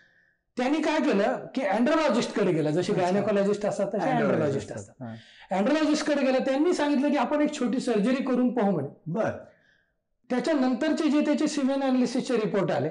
त्यांनी 0.56 0.80
काय 0.82 0.98
केलं 1.00 1.46
की 1.54 1.62
अँड्रोलॉजिस्टकडे 1.62 2.52
गेला 2.52 2.70
जसे. 2.70 2.92
गायनेकॉलॉजिस्ट 2.92 3.66
असतात 3.66 3.94
तसे 3.94 4.10
अँड्रोलॉजिस्ट 4.10 4.72
असतात. 4.72 5.06
अँड्रोलॉजिस्टकडे 5.50 6.22
गेला 6.22 6.38
त्यांनी 6.46 6.72
सांगितलं 6.74 7.10
की 7.10 7.16
आपण 7.16 7.40
एक 7.42 7.54
छोटी 7.54 7.80
सर्जरी 7.80 8.22
करून 8.24 8.52
पाहू 8.54 8.72
म्हणे 8.72 8.88
बर 9.06 9.30
त्याच्यानंतरचे 10.30 11.08
जे 11.10 11.20
त्याचे 11.20 11.46
सिमेन 11.48 11.82
अनालिसिसचे 11.82 12.36
रिपोर्ट 12.36 12.70
आले 12.70 12.88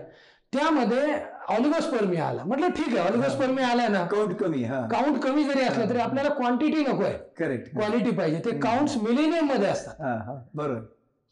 त्यामध्ये 0.53 1.15
ऑलिगोस्पर्मिया 1.49 2.25
आला. 2.27 2.43
म्हटलं 2.43 2.67
ठीक 2.67 2.87
आहे 2.87 3.09
ऑलिगोस्पर्मिया 3.09 3.67
आला 3.67 3.87
ना. 3.87 4.05
काउंट 4.05 4.35
कमी 4.35 4.63
हा. 4.63 4.87
काउंट 4.87 5.21
कमी 5.23 5.43
जरी 5.43 5.61
असला 5.61 5.89
तरी 5.89 5.99
आपल्याला 5.99 6.29
क्वांटिटी 6.29 6.81
नको 6.81 7.03
आहे. 7.03 7.17
करेक्ट 7.37 7.73
क्वालिटी 7.75 8.11
पाहिजे. 8.11 8.41
ते 8.45 8.59
काउंट्स 8.59 8.97
मिलेनियममध्ये 8.97 9.67
असतात. 9.67 9.95
हा 10.01 10.13
हा. 10.13 10.43
बरोबर. 10.55 10.79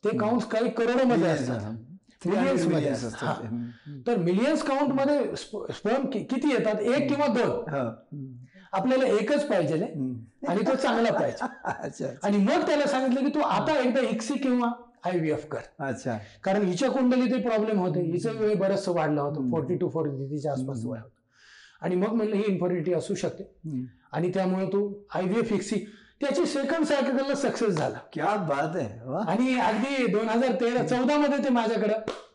ते 0.03 0.17
काउंट्स 0.17 0.45
काही 0.45 0.69
करोडोमध्ये 0.69 1.29
असतात. 1.29 1.75
Millions 2.27 2.73
मध्ये 2.73 2.89
असतात. 2.89 3.35
तर 4.07 4.17
मिलियन्स 4.17 4.63
काउंटमध्ये 4.63 5.35
स्पर्म 5.35 6.05
किती 6.05 6.49
येतात? 6.49 6.75
एक 6.75 7.09
किंवा 7.09 7.27
दोन. 7.27 8.29
आपल्याला 8.73 9.05
एकच 9.05 9.47
पाहिजे. 9.47 9.75
आणि 10.47 10.67
तो 10.67 10.75
चांगला 10.75 11.11
पाहिजे. 11.11 11.45
अच्छा 11.65 12.05
आणि 12.23 12.37
मग 12.37 12.67
त्याला 12.67 12.85
सांगितलं 12.85 13.29
की 13.29 13.35
तू 13.35 13.39
आता 13.39 13.79
एकदा 13.79 13.99
इक्सी 13.99 14.33
किंवा 14.33 14.71
आय 15.05 15.17
व्ही 15.17 15.31
एफ 15.31 15.47
कर 15.47 15.57
अच्छा. 15.79 16.17
कारण 16.43 16.61
हिच्या 16.61 16.89
कुंडलीत 16.89 17.43
प्रॉब्लेम 17.43 17.79
होते. 17.79 18.01
हिचं 18.01 18.37
वय 18.39 18.53
बरंचसं 18.53 18.93
वाढलं 18.93 19.21
होतं. 19.21 19.51
फोर्टी 19.51 19.75
टू 19.75 19.89
फोर्टीच्या 19.89 20.51
आसपास 20.51 20.77
हम्म. 20.77 20.91
वय 20.91 20.99
होतं. 20.99 21.17
आणि 21.81 21.95
मग 21.95 22.07
म्हणलं 22.07 22.35
ही 22.35 22.43
इन्फर्टिलिटी 22.47 22.93
असू 22.93 23.15
शकते. 23.15 23.43
आणि 24.11 24.29
त्यामुळे 24.29 24.65
तू 24.65 24.93
आय 25.15 25.23
व्ही 25.23 25.39
एफ 25.39 25.53
इक्सी 25.53 25.75
त्याची 26.21 26.45
सेकंड 26.45 26.85
सायकलला 26.85 27.35
सक्सेस 27.35 27.69
झाला. 27.69 27.97
क्या 28.13 28.35
बात 28.35 28.75
आहे. 28.75 28.99
आणि 29.31 29.59
अगदी 29.59 30.07
दोन 30.07 30.29
हजार 30.29 30.51
तेरा 30.51 30.87
चौदा 30.87 31.17
मध्ये 31.17 31.43
ते 31.43 31.49
माझ्याकडे 31.49 31.93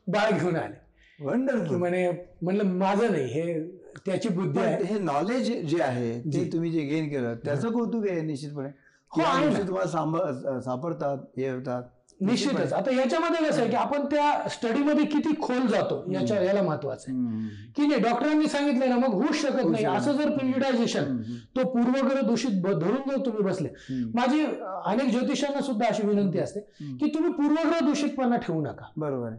बाळ 0.09 0.39
घेऊन 0.39 0.57
आले. 0.57 0.83
वंडरफुल 1.25 1.77
म्हणे 1.77 2.11
म्हणलं 2.43 2.65
माझं 2.65 3.13
नाही 3.13 3.25
हे 3.25 3.71
त्याची 4.07 4.29
बुद्धी 4.29 4.61
आहे. 4.61 4.85
हे 4.85 4.99
नॉलेज 4.99 5.67
जे 5.67 5.83
आहे 5.83 6.21
ते 6.21 6.31
जी. 6.31 6.51
तुम्ही 6.53 6.71
जे 6.71 6.81
गेन 6.81 7.09
केलं 7.09 7.35
त्याचं 7.35 7.73
कौतुक 7.73 8.09
आहे 8.09 8.21
निश्चितपणे. 8.21 8.69
हो, 9.11 9.21
तुम्हाला 9.69 9.87
सांभ- 9.87 10.61
सापडतात 10.61 11.19
हे 11.37 11.49
होतात. 11.49 11.83
निश्चितच 12.21 12.73
आता 12.73 12.91
याच्यामध्ये 12.91 13.49
कसं 13.49 13.61
आहे 13.61 13.71
की 13.71 13.77
आपण 13.77 14.05
त्या 14.05 14.49
स्टडीमध्ये 14.49 15.05
किती 15.05 15.29
खोल 15.43 15.67
जातो 15.67 16.05
याच्या 16.13 16.43
याला 16.43 16.63
महत्वाचं 16.63 17.13
आहे. 17.13 17.49
की 17.77 17.87
नाही 17.87 18.01
डॉक्टरांनी 18.01 18.47
सांगितलं 18.47 18.89
ना 18.89 18.97
मग 18.97 19.15
होऊच 19.15 19.35
शकत 19.35 19.71
नाही 19.71 19.85
असं 19.85 20.13
जर 20.13 20.31
प्रिजिटायझेशन 20.31 21.05
हम्म. 21.05 21.23
तो 21.57 21.69
पूर्वग्रह 21.69 22.21
दूषित 22.21 22.63
धरून 22.63 23.11
जर 23.11 23.25
तुम्ही 23.27 23.43
बसले. 23.43 23.69
माझी 24.15 24.45
अनेक 24.85 25.11
ज्योतिषांना 25.11 25.61
सुद्धा 25.61 25.87
अशी 25.87 26.07
विनंती 26.07 26.39
असते. 26.39 26.61
की 27.01 27.15
तुम्ही 27.15 27.33
पूर्वग्रह 27.33 27.87
दूषितपणा 27.87 28.37
ठेवू 28.37 28.61
नका 28.63 28.85
बरोबर. 28.97 29.31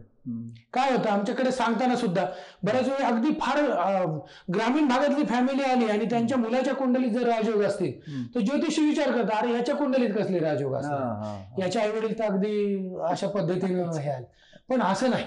काय 0.72 0.90
होतं? 0.90 1.08
आमच्याकडे 1.10 1.50
सांगताना 1.52 1.96
सुद्धा 1.96 2.24
बऱ्याच 2.62 2.88
वेळी 2.88 3.04
अगदी 3.04 3.32
फार 3.40 3.60
ग्रामीण 4.54 4.86
भागातली 4.88 5.24
फॅमिली 5.24 5.62
आली 5.62 5.88
आणि 5.88 6.04
त्यांच्या 6.10 6.38
मुलाच्या 6.38 6.74
कुंडलीत 6.74 7.10
जर 7.10 7.26
राजयोग 7.28 7.62
असतील. 7.62 7.92
तर 8.34 8.40
ज्योतिषी 8.40 8.84
विचार 8.84 9.10
करतात 9.10 9.42
अरे 9.42 9.52
याच्या 9.52 9.74
कुंडलीत 9.74 10.14
कसले 10.14 10.38
राजयोग 10.38 10.74
असतात. 10.74 11.60
याच्या 11.60 11.82
आई 11.82 11.90
वडील 11.90 12.18
तर 12.18 12.24
अगदी 12.24 12.96
अशा 13.10 13.28
पद्धतीनं 13.28 13.90
हे 14.00 14.10
आले 14.10 14.32
पण 14.68 14.82
असं 14.82 15.10
नाही. 15.10 15.24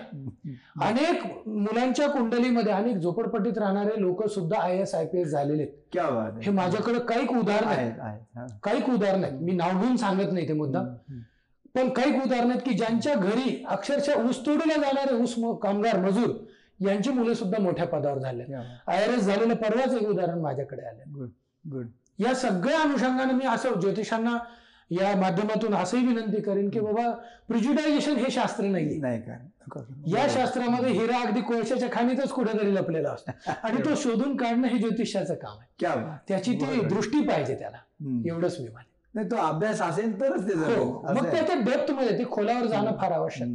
अनेक 0.82 1.24
मुलांच्या 1.48 2.08
कुंडलीमध्ये 2.10 2.72
अनेक 2.74 2.98
झोपडपट्टीत 2.98 3.58
राहणारे 3.58 4.02
लोक 4.02 4.26
सुद्धा 4.28 4.62
I 4.62 4.80
S 4.80 4.96
I 4.96 5.06
P 5.06 5.20
S 5.22 5.28
झालेले 5.28 5.62
आहेत. 5.64 5.74
क्या 5.92 6.10
बात 6.10 6.40
हे 6.44 6.52
माझ्याकडे 6.52 7.00
काही 7.00 7.28
उदाहरण 7.40 7.68
आहेत. 7.68 7.92
काही 8.64 8.82
उदाहरण 8.94 9.24
आहेत 9.24 9.42
मी 9.42 9.52
नाव 9.52 9.82
घेऊन 9.82 9.96
सांगत 9.96 10.34
नाही 10.34 10.48
ते 10.48 10.54
मुद्दा. 10.54 10.84
पण 11.78 11.90
काही 11.90 12.20
उदाहरण 12.22 12.50
आहेत 12.50 12.62
की 12.62 12.72
ज्यांच्या 12.72 13.13
घरी 13.13 13.63
अक्षरशः 13.68 14.24
ऊस 14.30 14.46
तोडीला 14.46 14.82
जाणारे 14.82 15.16
ऊस 15.16 15.36
कामगार 15.63 16.00
मजूर 16.00 16.30
यांची 16.90 17.10
मुलं 17.10 17.34
सुद्धा 17.34 17.60
मोठ्या 17.60 17.86
पदावर 17.86 18.18
झाले. 18.18 18.44
आय 18.88 19.04
आर 19.04 19.13
एस 19.13 19.20
झालेलं 19.20 19.54
परवाच 19.54 19.94
एक 19.96 20.08
उदाहरण 20.08 20.40
माझ्याकडे 20.40 20.82
आले. 20.82 21.04
गुड 21.66 21.88
या 22.20 22.34
सगळ्या 22.36 22.80
अनुषंगाने 22.80 23.34
मी 23.34 23.46
असं 23.46 23.80
ज्योतिषांना 23.80 24.38
या 24.92 25.16
माध्यमातून 25.18 25.74
असंही 25.76 26.08
विनंती 26.08 26.42
करेन 26.42 26.70
की 26.70 26.80
बाबा 26.80 27.10
प्रिज्युडायझेशन 27.48 28.16
हे 28.16 28.32
शास्त्र 28.32 28.63
नाही 28.63 28.98
नाही 28.98 29.20
नको. 29.20 29.80
या 30.08 30.28
शास्त्रामध्ये 30.30 30.92
हिरा 30.92 31.18
अगदी 31.18 31.42
कोळशाच्या 31.42 31.90
खाणीतच 31.92 32.30
कुठेतरी 32.30 32.76
लपलेला 32.76 33.10
असतो. 33.10 33.52
आणि 33.63 33.82
तो 33.86 33.96
शोधून 33.96 34.36
काढणं 34.38 34.68
हे 34.68 34.78
ज्योतिषाचं 34.78 35.34
काम 35.34 35.58
आहे. 35.58 36.18
त्याची 36.28 36.54
ती. 36.54 36.82
दृष्टी 36.82 37.22
पाहिजे 37.22 37.56
त्याला. 37.56 37.78
एवढंच 38.26 38.60
मी 38.60 38.68
नाही 39.18 39.30
तो 39.32 39.36
अभ्यास 39.36 39.82
असेल 39.82 40.20
तरच 40.22 40.48
ते. 40.48 40.54
हो 40.56 40.84
मग 41.04 41.26
आहे. 41.26 41.32
त्याच्या 41.32 41.56
डेप्थमध्ये 41.56 42.18
ते 42.20 42.24
खोलावर 42.32 42.66
जाणं 42.66 42.98
फार 42.98 43.12
आवश्यक. 43.12 43.48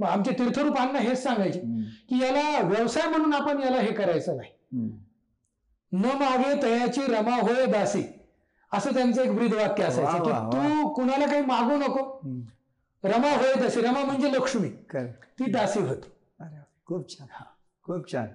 मग 0.00 0.06
आमचे 0.06 0.32
तीर्थरूप 0.32 0.78
अण्णा 0.78 0.98
हेच 0.98 1.22
सांगायचे. 1.22 1.60
की 2.08 2.22
याला 2.22 2.60
व्यवसाय 2.66 3.08
म्हणून 3.08 3.32
आपण 3.34 3.62
याला 3.62 3.80
हे 3.80 3.92
करायचं 3.92 4.36
नाही. 4.36 4.50
न 5.92 6.16
मागे 6.20 6.54
तयाची 6.62 7.00
रमा 7.08 7.36
होय 7.36 7.66
दासी 7.66 8.02
असं 8.72 8.94
त्यांचं 8.94 9.22
एक 9.22 9.34
ब्रीद 9.34 9.54
वाक्य 9.54 9.84
असायचं 9.84 10.12
वा, 10.12 10.18
की 10.18 10.30
वा. 10.30 10.50
तू 10.52 10.88
कुणाला 10.88 11.26
काही 11.26 11.44
मागू 11.44 11.76
नको. 11.76 12.04
रमा 13.04 13.30
होय 13.30 13.54
दासी 13.54 13.80
रमा 13.80 14.04
म्हणजे 14.04 14.32
लक्ष्मी. 14.32 14.68
ती 14.94 15.50
दासी 15.52 15.80
होती 15.80 16.10
अरे. 16.40 16.62
खूप 16.86 17.10
छान 17.10 17.26
खूप 17.86 18.12
छान. 18.12 18.26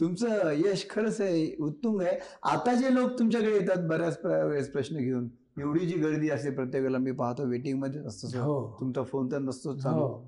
तुमचं 0.00 0.50
यश 0.56 0.86
खरंच 0.90 1.20
आहे 1.20 1.54
उत्तुंग 1.60 2.00
आहे 2.02 2.18
आता 2.42 2.74
जे 2.74 2.94
लोक 2.94 3.18
तुमच्याकडे 3.18 3.52
येतात 3.52 3.86
बऱ्याच 3.88 4.18
वेळेस 4.24 4.70
प्रश्न 4.72 4.96
घेऊन 4.96 5.28
एवढी 5.56 5.86
जी 5.86 5.98
गर्दी 5.98 6.28
असते 6.30 6.50
प्रत्येक 6.50 6.82
वेळेला 6.82 6.98
मी 6.98 7.12
पाहतो 7.14 7.46
वेटिंगमध्ये 7.46 8.00
असतो 8.06 8.38
हो 8.42 8.60
तुमचा 8.80 9.02
फोन 9.02 9.32
तर 9.32 9.38
नसतो 9.40 9.74
चालू 9.76 10.00
हो 10.00 10.22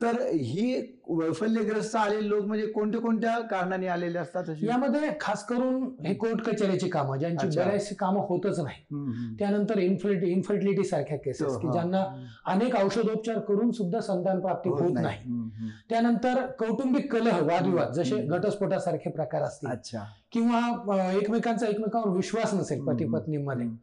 तर 0.00 0.16
ही 0.30 0.64
वैफल्यग्रस्त 1.10 1.94
आलेले 1.96 2.28
लोक 2.28 2.44
म्हणजे 2.44 2.66
कोणत्या 2.66 3.00
कोणत्या 3.00 3.38
कारणाने 3.40 3.86
आलेले 3.86 4.18
असतात 4.18 4.48
अशी? 4.50 4.66
यामध्ये 4.66 5.10
खास 5.20 5.44
करून 5.46 5.84
हे 6.06 6.12
कोर्ट 6.14 6.40
कचेरीची 6.40 6.88
कामं 6.88 7.18
ज्यांची 7.18 7.46
अच्छा. 7.46 7.62
बऱ्याचशी 7.62 7.94
कामं 7.94 8.24
होतच 8.28 8.58
नाही 8.60 8.82
हम्म, 8.90 9.10
हम्म. 9.12 9.34
त्यानंतर 9.38 9.78
इन्फर्टिलिटी 9.78 10.32
इन्फर्टिलिटी 10.32 10.84
सारख्या 10.84 11.16
केसेस 11.18 11.56
की 11.56 11.66
हा. 11.66 11.72
ज्यांना 11.72 12.04
अनेक 12.46 12.74
औषधोपचार 12.76 13.38
करून 13.38 13.70
सुद्धा 13.70 14.00
संतान 14.00 14.40
प्राप्ती 14.40 14.70
होत 14.70 14.90
नाही 14.92 15.18
हम्म, 15.20 15.48
हम्म. 15.50 15.68
त्यानंतर 15.90 16.44
कौटुंबिक 16.58 17.12
कलह 17.12 17.40
वादविवाद 17.44 17.92
जसे 17.92 18.16
हम्म. 18.16 18.36
घटस्फोटासारखे 18.36 19.10
प्रकार 19.10 19.42
असतील 19.42 19.70
अच्छा 19.70 20.04
किंवा 20.32 20.60
अ, 20.90 21.10
एकमेकांचा 21.12 21.66
एकमेकांवर 21.66 22.16
विश्वास 22.16 22.54
नसेल 22.54 22.78
हम्म. 22.78 22.92
पती 22.92 23.08
पत्नीमध्ये 23.10 23.64
हम्म. 23.64 23.76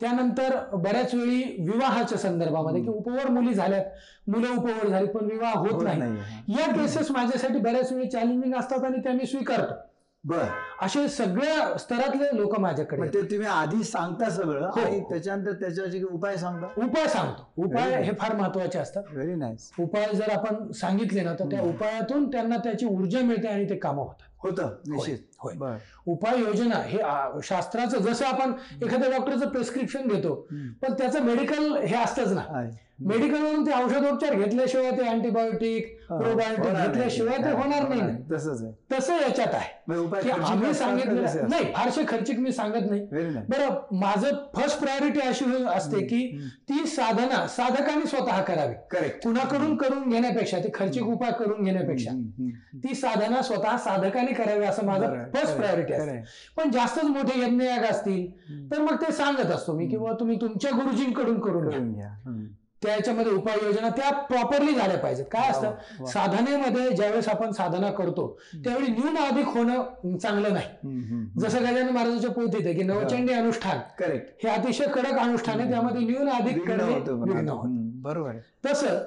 त्यानंतर 0.00 0.58
बऱ्याच 0.72 1.14
वेळी 1.14 1.42
विवाहाच्या 1.58 2.18
संदर्भामध्ये 2.18 2.82
की 2.82 2.88
उपवर 2.88 3.28
मुली 3.28 3.54
झाल्यात 3.54 3.84
मुलं 4.28 4.48
उपवर 4.48 4.88
झाली 4.88 5.06
पण 5.06 5.24
विवाह 5.24 5.52
होत 5.54 5.82
नाही. 5.82 6.00
या 6.48 6.66
केसेस 6.66 7.10
माझ्यासाठी 7.10 7.58
बऱ्याच 7.58 7.92
वेळी 7.92 8.08
चॅलेंजिंग 8.10 8.54
असतात 8.54 8.84
आणि 8.84 8.98
त्या 8.98 9.12
मी 9.12 9.26
स्वीकारतो. 9.26 9.74
बर. 10.24 10.44
असे 10.82 11.08
सगळ्या 11.08 11.78
स्तरातले 11.78 12.36
लोक 12.36 12.58
माझ्याकडे. 12.60 13.08
ते 13.08 13.22
तुम्ही 13.22 13.46
आधी 13.46 13.84
सांगता 13.84 14.30
सगळं 14.30 14.66
हो. 14.66 14.80
आणि 14.80 15.00
त्याच्यानंतर 15.00 15.52
त्याच्यावरचे 15.52 16.02
उपाय 16.02 16.36
सांगता? 16.36 16.66
उपाय 16.84 17.06
सांगतो. 17.08 17.62
उपाय 17.62 18.02
हे 18.02 18.12
फार 18.18 18.36
महत्त्वाचे 18.36 18.78
असतात. 18.78 19.02
व्हेरी 19.12 19.34
नाईस 19.34 19.70
उपाय 19.78 20.06
जर 20.14 20.30
आपण 20.30 20.70
सांगितले 20.72 21.22
ना 21.22 21.32
तर 21.32 21.50
त्या. 21.50 21.60
उपायातून 21.60 22.30
त्यांना 22.30 22.56
त्याची 22.56 22.86
ऊर्जा 22.86 23.20
मिळते 23.20 23.48
आणि 23.48 23.68
ते 23.70 23.76
कामं 23.76 24.02
होतात. 24.02 24.27
होतं 24.42 24.74
निश्चित. 24.88 25.18
होय. 25.40 25.54
उपाययोजना 26.06 26.76
हे 26.76 26.98
शास्त्राचं 27.42 27.98
जसं 27.98 28.24
आपण 28.26 28.52
एखाद्या 28.82 29.10
डॉक्टरचं 29.10 29.48
प्रिस्क्रिप्शन 29.48 30.08
घेतो 30.08 30.34
पण 30.82 30.92
त्याचं 30.92 31.22
मेडिकल 31.22 31.76
हे 31.76 31.96
असतंच 31.96 32.32
ना. 32.32 32.40
मेडिकलवरून 32.98 33.66
ते 33.66 33.72
औषधोपचार 33.72 34.34
घेतल्याशिवाय 34.34 34.90
ते 34.90 35.06
अँटीबायोटिक 35.08 35.96
हा, 36.10 36.16
प्रोबायोटिक. 36.18 36.64
घेतल्याशिवाय 36.74 37.36
ते 37.36 37.50
होणार 37.50 37.88
नाही. 37.88 38.00
तसंच 38.32 38.62
आहे. 38.62 38.72
तसं 38.92 39.14
याच्यात 39.14 39.54
आहे. 39.54 39.76
की 40.22 40.30
आम्ही 40.30 40.72
सांगितलं? 40.74 41.48
नाही 41.50 41.64
फारसे 41.74 42.02
खर्चिक 42.08 42.38
मी 42.38 42.52
सांगत 42.52 42.90
नाही. 42.90 43.00
बरं 43.48 43.96
माझं 43.98 44.36
फर्स्ट 44.56 44.80
प्रायोरिटी 44.80 45.20
अशी 45.20 45.44
असते 45.74 46.00
की 46.06 46.20
ती 46.68 46.86
साधना 46.86 47.46
साधकाने 47.46 48.06
स्वतः 48.06 48.40
करावी. 48.42 48.74
करेक्ट 48.90 49.22
कुणाकडून 49.24 49.76
करून 49.76 50.08
घेण्यापेक्षा 50.10 50.58
ती 50.58 50.68
खर्चिक 50.74 51.02
उपाय 51.02 51.32
करून 51.32 51.64
घेण्यापेक्षा. 51.64 52.10
ती 52.84 52.94
साधना 52.94 53.42
स्वतः 53.42 53.76
साधकाने 53.76 54.32
करावी 54.32 54.64
असं 54.64 54.86
माझं 54.86 55.24
फर्स्ट 55.34 55.56
प्रायोरिटी 55.56 55.92
असते. 55.92 56.20
पण 56.56 56.70
जास्तच 56.70 57.04
मोठे 57.04 57.40
यज्ञयाग 57.40 57.84
असतील 57.84 58.26
तर 58.70 58.82
मग 58.82 59.02
ते 59.02 59.12
सांगत 59.12 59.50
असतो 59.50 59.76
मी 59.76 59.86
किंवा 59.88 60.12
तुम्ही 60.12 60.36
तुमच्या 60.40 60.70
गुरुजींकडून 60.70 61.40
करून 61.40 61.92
घ्या. 61.94 62.14
त्याच्यामध्ये 62.82 63.32
उपाययोजना 63.32 63.88
त्या 63.88 64.10
प्रॉपरली 64.24 64.74
झाल्या 64.74 64.98
पाहिजेत. 64.98 65.24
काय 65.32 65.50
असतं. 65.50 66.04
साधनेमध्ये 66.06 66.90
ज्यावेळेस 66.90 67.28
आपण 67.28 67.50
साधना 67.52 67.90
करतो 67.90 68.26
त्यावेळी 68.64 68.90
न्यून 68.90 69.16
अधिक 69.18 69.46
होणं 69.48 70.16
चांगलं 70.16 70.52
नाही. 70.52 71.30
जसं 71.40 71.58
गजानन 71.60 71.88
महाराजांच्या 71.88 72.30
पोथीत 72.30 72.64
आहे 72.64 72.74
की 72.74 72.82
नवचंडी 72.82 73.32
अनुष्ठान. 73.32 73.78
करेक्ट 73.98 74.44
हे 74.44 74.50
अतिशय 74.50 74.86
कडक 74.86 75.18
अनुष्ठान 75.18 75.60
आहे 75.60 75.70
त्यामध्ये 75.70 76.02
न्यून 76.02 76.28
अधिक 76.30 76.56
विघ्न 76.58 76.76
करणे 76.76 77.86
बरोबर 78.02 78.36
तसं 78.64 78.98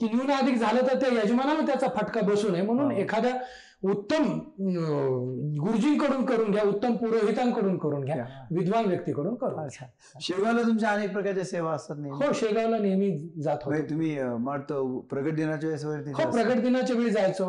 की 0.00 0.06
न्यून 0.06 0.30
अधिक 0.32 0.56
झालं 0.56 0.86
तर 0.86 1.00
त्या 1.00 1.08
यजमानावर 1.14 1.66
त्याचा 1.66 1.86
फटका 1.96 2.20
बसू 2.20 2.48
नये 2.48 2.62
म्हणून 2.62 2.90
हा. 2.92 2.98
एखाद्या 2.98 3.32
उत्तम 3.82 4.24
गुरुजींकडून 5.58 6.24
करून 6.26 6.50
घ्या 6.50 6.62
उत्तम 6.68 6.94
पुरोहितांकडून 6.96 7.76
करून 7.78 8.04
घ्या. 8.04 8.24
विद्वान 8.50 8.84
व्यक्तीकडून 8.84 9.34
करून 9.34 9.66
घ्या. 9.66 9.86
शेगावला 10.20 10.62
तुमच्या 10.62 10.90
अनेक 10.90 11.12
प्रकारच्या 11.12 11.44
सेवा 11.44 11.72
असतात 11.72 11.96
नेहमी. 11.98 12.24
हो 12.24 12.32
शेगावला 12.34 12.78
नेहमी 12.78 13.10
जात 13.42 13.56
होतो. 13.56 13.70
म्हणजे 13.70 13.88
तुम्ही 13.90 14.14
प्रगट 15.10 15.34
दिनाच्या 15.34 15.68
वेळेस 15.68 15.84
हो 15.84 16.30
प्रगट 16.30 16.62
दिनाच्या 16.62 16.96
वेळी 16.96 17.10
जायचो 17.10 17.46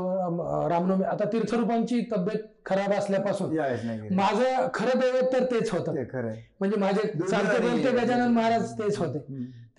रामनवमी. 0.70 1.04
आता 1.04 1.28
तीर्थरूपांची 1.34 2.02
तब्येत 2.12 2.44
खराब 2.66 2.94
असल्यापासून. 2.94 3.56
नाही. 3.56 4.16
माझं 4.16 4.68
खरं 4.74 5.00
दैवत 5.00 5.34
तर 5.34 5.46
तेच 5.52 5.72
होतं. 5.72 5.96
ते 5.96 6.04
खरं 6.12 6.28
आहे. 6.28 6.42
म्हणजे 6.60 6.78
माझे 6.78 7.08
चालते 7.20 7.92
गजानन 7.92 8.32
महाराज 8.34 8.72
तेच 8.80 8.98
होते. 8.98 9.26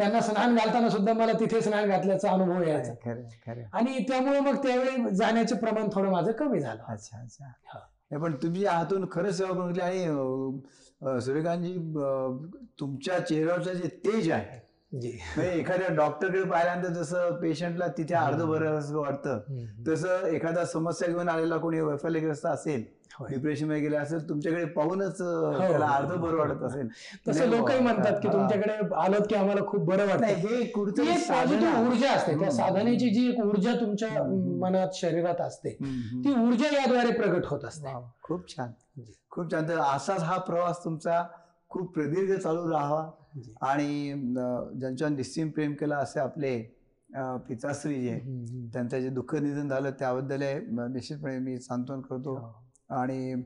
त्यांना 0.01 0.21
स्नान 0.21 0.55
घालताना 0.57 0.89
सुद्धा 0.91 1.13
मला 1.13 1.33
तिथे 1.33 1.61
स्नान 1.61 1.89
घातल्याचा 1.89 2.31
अनुभव 2.31 2.63
यायचा 2.63 2.93
खरं 3.05 3.23
खरं. 3.47 3.63
आणि 3.73 3.99
त्यामुळे 4.09 4.41
मग 4.41 4.63
त्यावेळी 4.63 5.15
जाण्याचे 5.17 5.55
प्रमाण 5.55 5.89
थोडं 5.93 6.11
माझं 6.11 6.33
कमी 6.33 6.61
झालं 6.61 6.83
अच्छा 6.89 7.19
अच्छा 7.19 7.53
हा. 7.67 8.17
पण 8.19 8.35
तुम्ही 8.43 8.65
हातून 8.65 9.05
खरंच 9.13 9.37
सेवा 9.37 9.51
करून 9.51 9.73
घेतली 9.73 9.83
आणि 9.83 11.21
सूर्यकांतजी 11.21 11.75
तुमच्या 12.81 13.19
चेहऱ्यावरचं 13.21 13.73
जे 13.73 13.89
तेज 14.05 14.31
आहे 14.31 14.59
जी 14.93 15.11
म्हणजे 15.37 15.53
एखाद्या 15.53 15.89
डॉक्टरकडे 15.95 16.43
पाहिल्यानंतर 16.43 16.93
जसं 16.93 17.37
पेशंटला 17.43 17.87
तिथे 17.99 18.15
अर्ध 18.15 18.43
बरं 18.43 18.79
वाटतं 18.93 19.39
तसं 19.89 20.27
एखादा 20.27 20.65
समस्या 20.65 21.09
घेऊन 21.09 21.29
आलेला 21.29 21.57
कोणी 21.57 21.81
वैफल्यग्रस्त 21.81 22.47
असेल. 22.47 22.85
डिप्रेशनमध्ये 23.29 23.81
गेला 23.81 24.01
असेल 24.01 24.29
तुमच्याकडे 24.29 24.65
पाहूनच 24.65 25.21
अं, 25.23 25.59
त्याला 25.59 25.87
अर्ध 25.87 26.13
बरं 26.15 26.37
वाटत 26.37 26.63
असेल 26.63 26.89
तसं 27.29 27.49
लोकही 27.49 27.81
म्हणतात 27.81 28.13
की 28.23 28.29
हा. 28.29 28.33
तुमच्याकडे 28.33 28.95
आलोत 28.95 29.27
की 29.29 29.35
आम्हाला 29.35 29.65
खूप 29.67 29.81
बरं 29.81 30.07
वाटतं 30.07 30.25
हे 30.25 30.63
पॉझिटिव्ह 30.75 31.17
साधना- 31.19 31.87
ऊर्जा 31.89 32.11
असते 32.11 32.39
त्या. 32.39 32.51
साधनेची 32.51 33.11
जी 33.11 33.29
एक 33.29 33.41
ऊर्जा 33.41 33.75
तुमच्या. 33.75 34.09
मनात 34.61 34.89
शरीरात 34.95 35.41
असते. 35.41 35.71
ती 36.25 36.35
ऊर्जा 36.41 36.67
याद्वारे 36.77 37.11
प्रगट 37.11 37.47
होत 37.47 37.65
असते 37.65 37.95
खूप 38.23 38.49
छान. 38.49 38.73
खूप 39.31 39.53
छान 39.53 39.69
तर 39.69 39.79
असाच 39.79 40.23
हा 40.23 40.39
प्रवास 40.39 40.85
तुमचा 40.85 41.23
खूप 41.69 41.95
प्रदीर्घ 41.95 42.39
चालू 42.41 42.71
राहावा. 42.71 43.11
आणि 43.61 44.11
अं, 44.13 44.79
ज्यांच्यावर 44.79 45.13
निश्चिम 45.15 45.49
प्रेम 45.49 45.75
केला 45.75 45.97
असे 45.97 46.21
आपले 46.21 46.59
पिताश्री 47.49 47.95
जे. 48.03 48.19
त्यांचं 48.73 48.99
जे 48.99 49.09
दुःख 49.09 49.35
निधन 49.35 49.69
झालं 49.69 49.91
त्याबद्दल 49.91 50.43
हे, 50.43 50.55
निश्चितपणे 50.89 51.39
मी 51.39 51.59
सांत्वन 51.59 52.01
करतो 52.01 52.35
हो. 52.37 52.53
आणि 52.91 53.43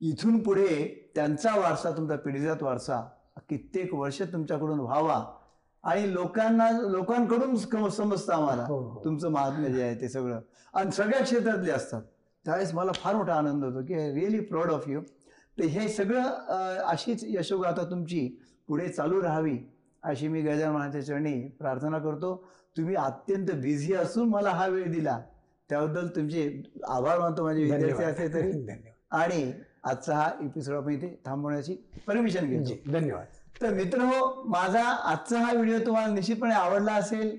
इथून 0.00 0.42
पुढे 0.42 1.10
त्यांचा 1.14 1.60
वारसा 1.60 1.90
तुमचा 1.90 2.16
पिढीजात 2.16 2.62
वारसा 2.62 3.08
कित्येक 3.48 3.94
वर्ष 3.94 4.22
तुमच्याकडून 4.22 4.80
व्हावा 4.80 5.34
आणि 5.82 6.14
लोकांना 6.14 6.70
लोकांकडून 6.70 7.56
सम- 7.56 7.88
समजतं 7.88 8.32
आम्हाला. 8.32 8.64
हो, 8.64 8.78
हो. 8.78 9.04
तुमचं 9.04 9.28
महात्म्य 9.28 9.68
जे 9.68 9.82
आहे 9.82 10.00
ते 10.00 10.08
सगळं. 10.08 10.40
आणि 10.74 10.90
सगळ्या 10.90 11.22
क्षेत्रातले 11.22 11.70
असतात. 11.72 12.02
त्यावेळेस 12.44 12.74
मला 12.74 12.92
फार 12.92 13.16
मोठा 13.16 13.34
आनंद 13.34 13.64
होतो 13.64 13.82
की 13.86 13.94
I 13.94 14.14
really 14.14 14.40
proud 14.40 14.70
of 14.70 14.84
you 14.88 15.00
तर 15.58 15.64
हे 15.64 15.88
सगळं 15.88 16.22
अशीच 16.76 17.24
यशोगाथा 17.24 17.90
तुमची 17.90 18.40
पुढे 18.68 18.88
चालू 18.88 19.22
राहावी 19.22 19.58
अशी 20.02 20.28
मी 20.28 20.40
गजानन 20.40 20.74
महाराजच्या 20.74 21.04
चरणी 21.04 21.48
प्रार्थना 21.48 21.98
करतो. 21.98 22.48
तुम्ही 22.76 22.94
अत्यंत 22.94 23.46
बिझी 23.46 23.94
असून 23.94 24.28
मला 24.28 24.50
हा 24.50 24.66
वेळ 24.66 24.92
दिला. 24.92 25.20
त्याबद्दल 25.70 26.06
तुमचे 26.06 26.62
आभार 26.88 27.18
मानतो 27.18 27.44
माझे 27.44 27.62
विद्यार्थी 27.62 28.04
असले 28.04 28.34
तरी. 28.34 28.52
धन्यवाद. 28.66 29.20
आणि 29.20 29.52
आजचा 29.84 30.14
हा 30.14 30.30
एपिसोड 30.42 30.74
आपण 30.74 30.92
इथे 30.92 31.22
थांबवण्याची 31.26 31.74
परमिशन 32.06 32.46
घेतो. 32.46 32.92
धन्यवाद. 32.92 33.26
तर 33.62 33.74
मित्र 33.74 33.98
माझा 34.44 34.84
आजचा 34.84 35.38
हा 35.38 35.52
व्हिडिओ 35.52 35.78
तुम्हाला 35.86 36.14
निश्चितपणे 36.14 36.54
आवडला 36.54 36.92
असेल. 36.92 37.38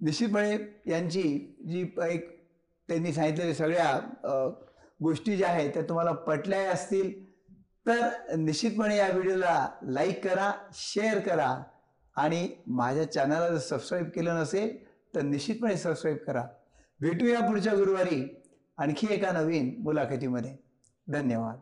निश्चितपणे 0.00 0.58
यांची 0.86 1.22
जी 1.68 1.94
एक 2.10 2.48
त्यांनी 2.88 3.12
सांगितलेल्या 3.12 3.54
सगळ्या 3.54 4.00
गोष्टी 5.02 5.36
ज्या 5.36 5.48
आहेत 5.48 5.70
त्या 5.74 5.82
तुम्हाला 5.82 6.12
पटल्या 6.12 6.70
असतील. 6.70 7.24
तर 7.86 8.08
निश्चितपणे 8.36 8.96
या 8.96 9.08
व्हिडिओला 9.08 9.68
लाईक 9.82 10.28
करा 10.28 10.52
शेअर 10.72 11.18
करा. 11.18 11.62
आणि 12.16 12.48
माझ्या 12.66 13.12
चॅनलला 13.12 13.48
जर 13.48 13.58
सबस्क्राईब 13.58 14.06
केलं 14.06 14.40
नसेल 14.40 14.84
तर 15.14 15.22
निश्चितपणे 15.22 15.76
सबस्क्राईब 15.76 16.16
करा. 16.16 16.44
भेटूया 17.00 17.40
पुढच्या 17.40 17.74
गुरुवारी 17.74 18.42
आणखी 18.76 19.06
एका 19.10 19.32
नवीन 19.32 19.82
मुलाखतीमध्ये. 19.82 20.56
धन्यवाद. 21.08 21.56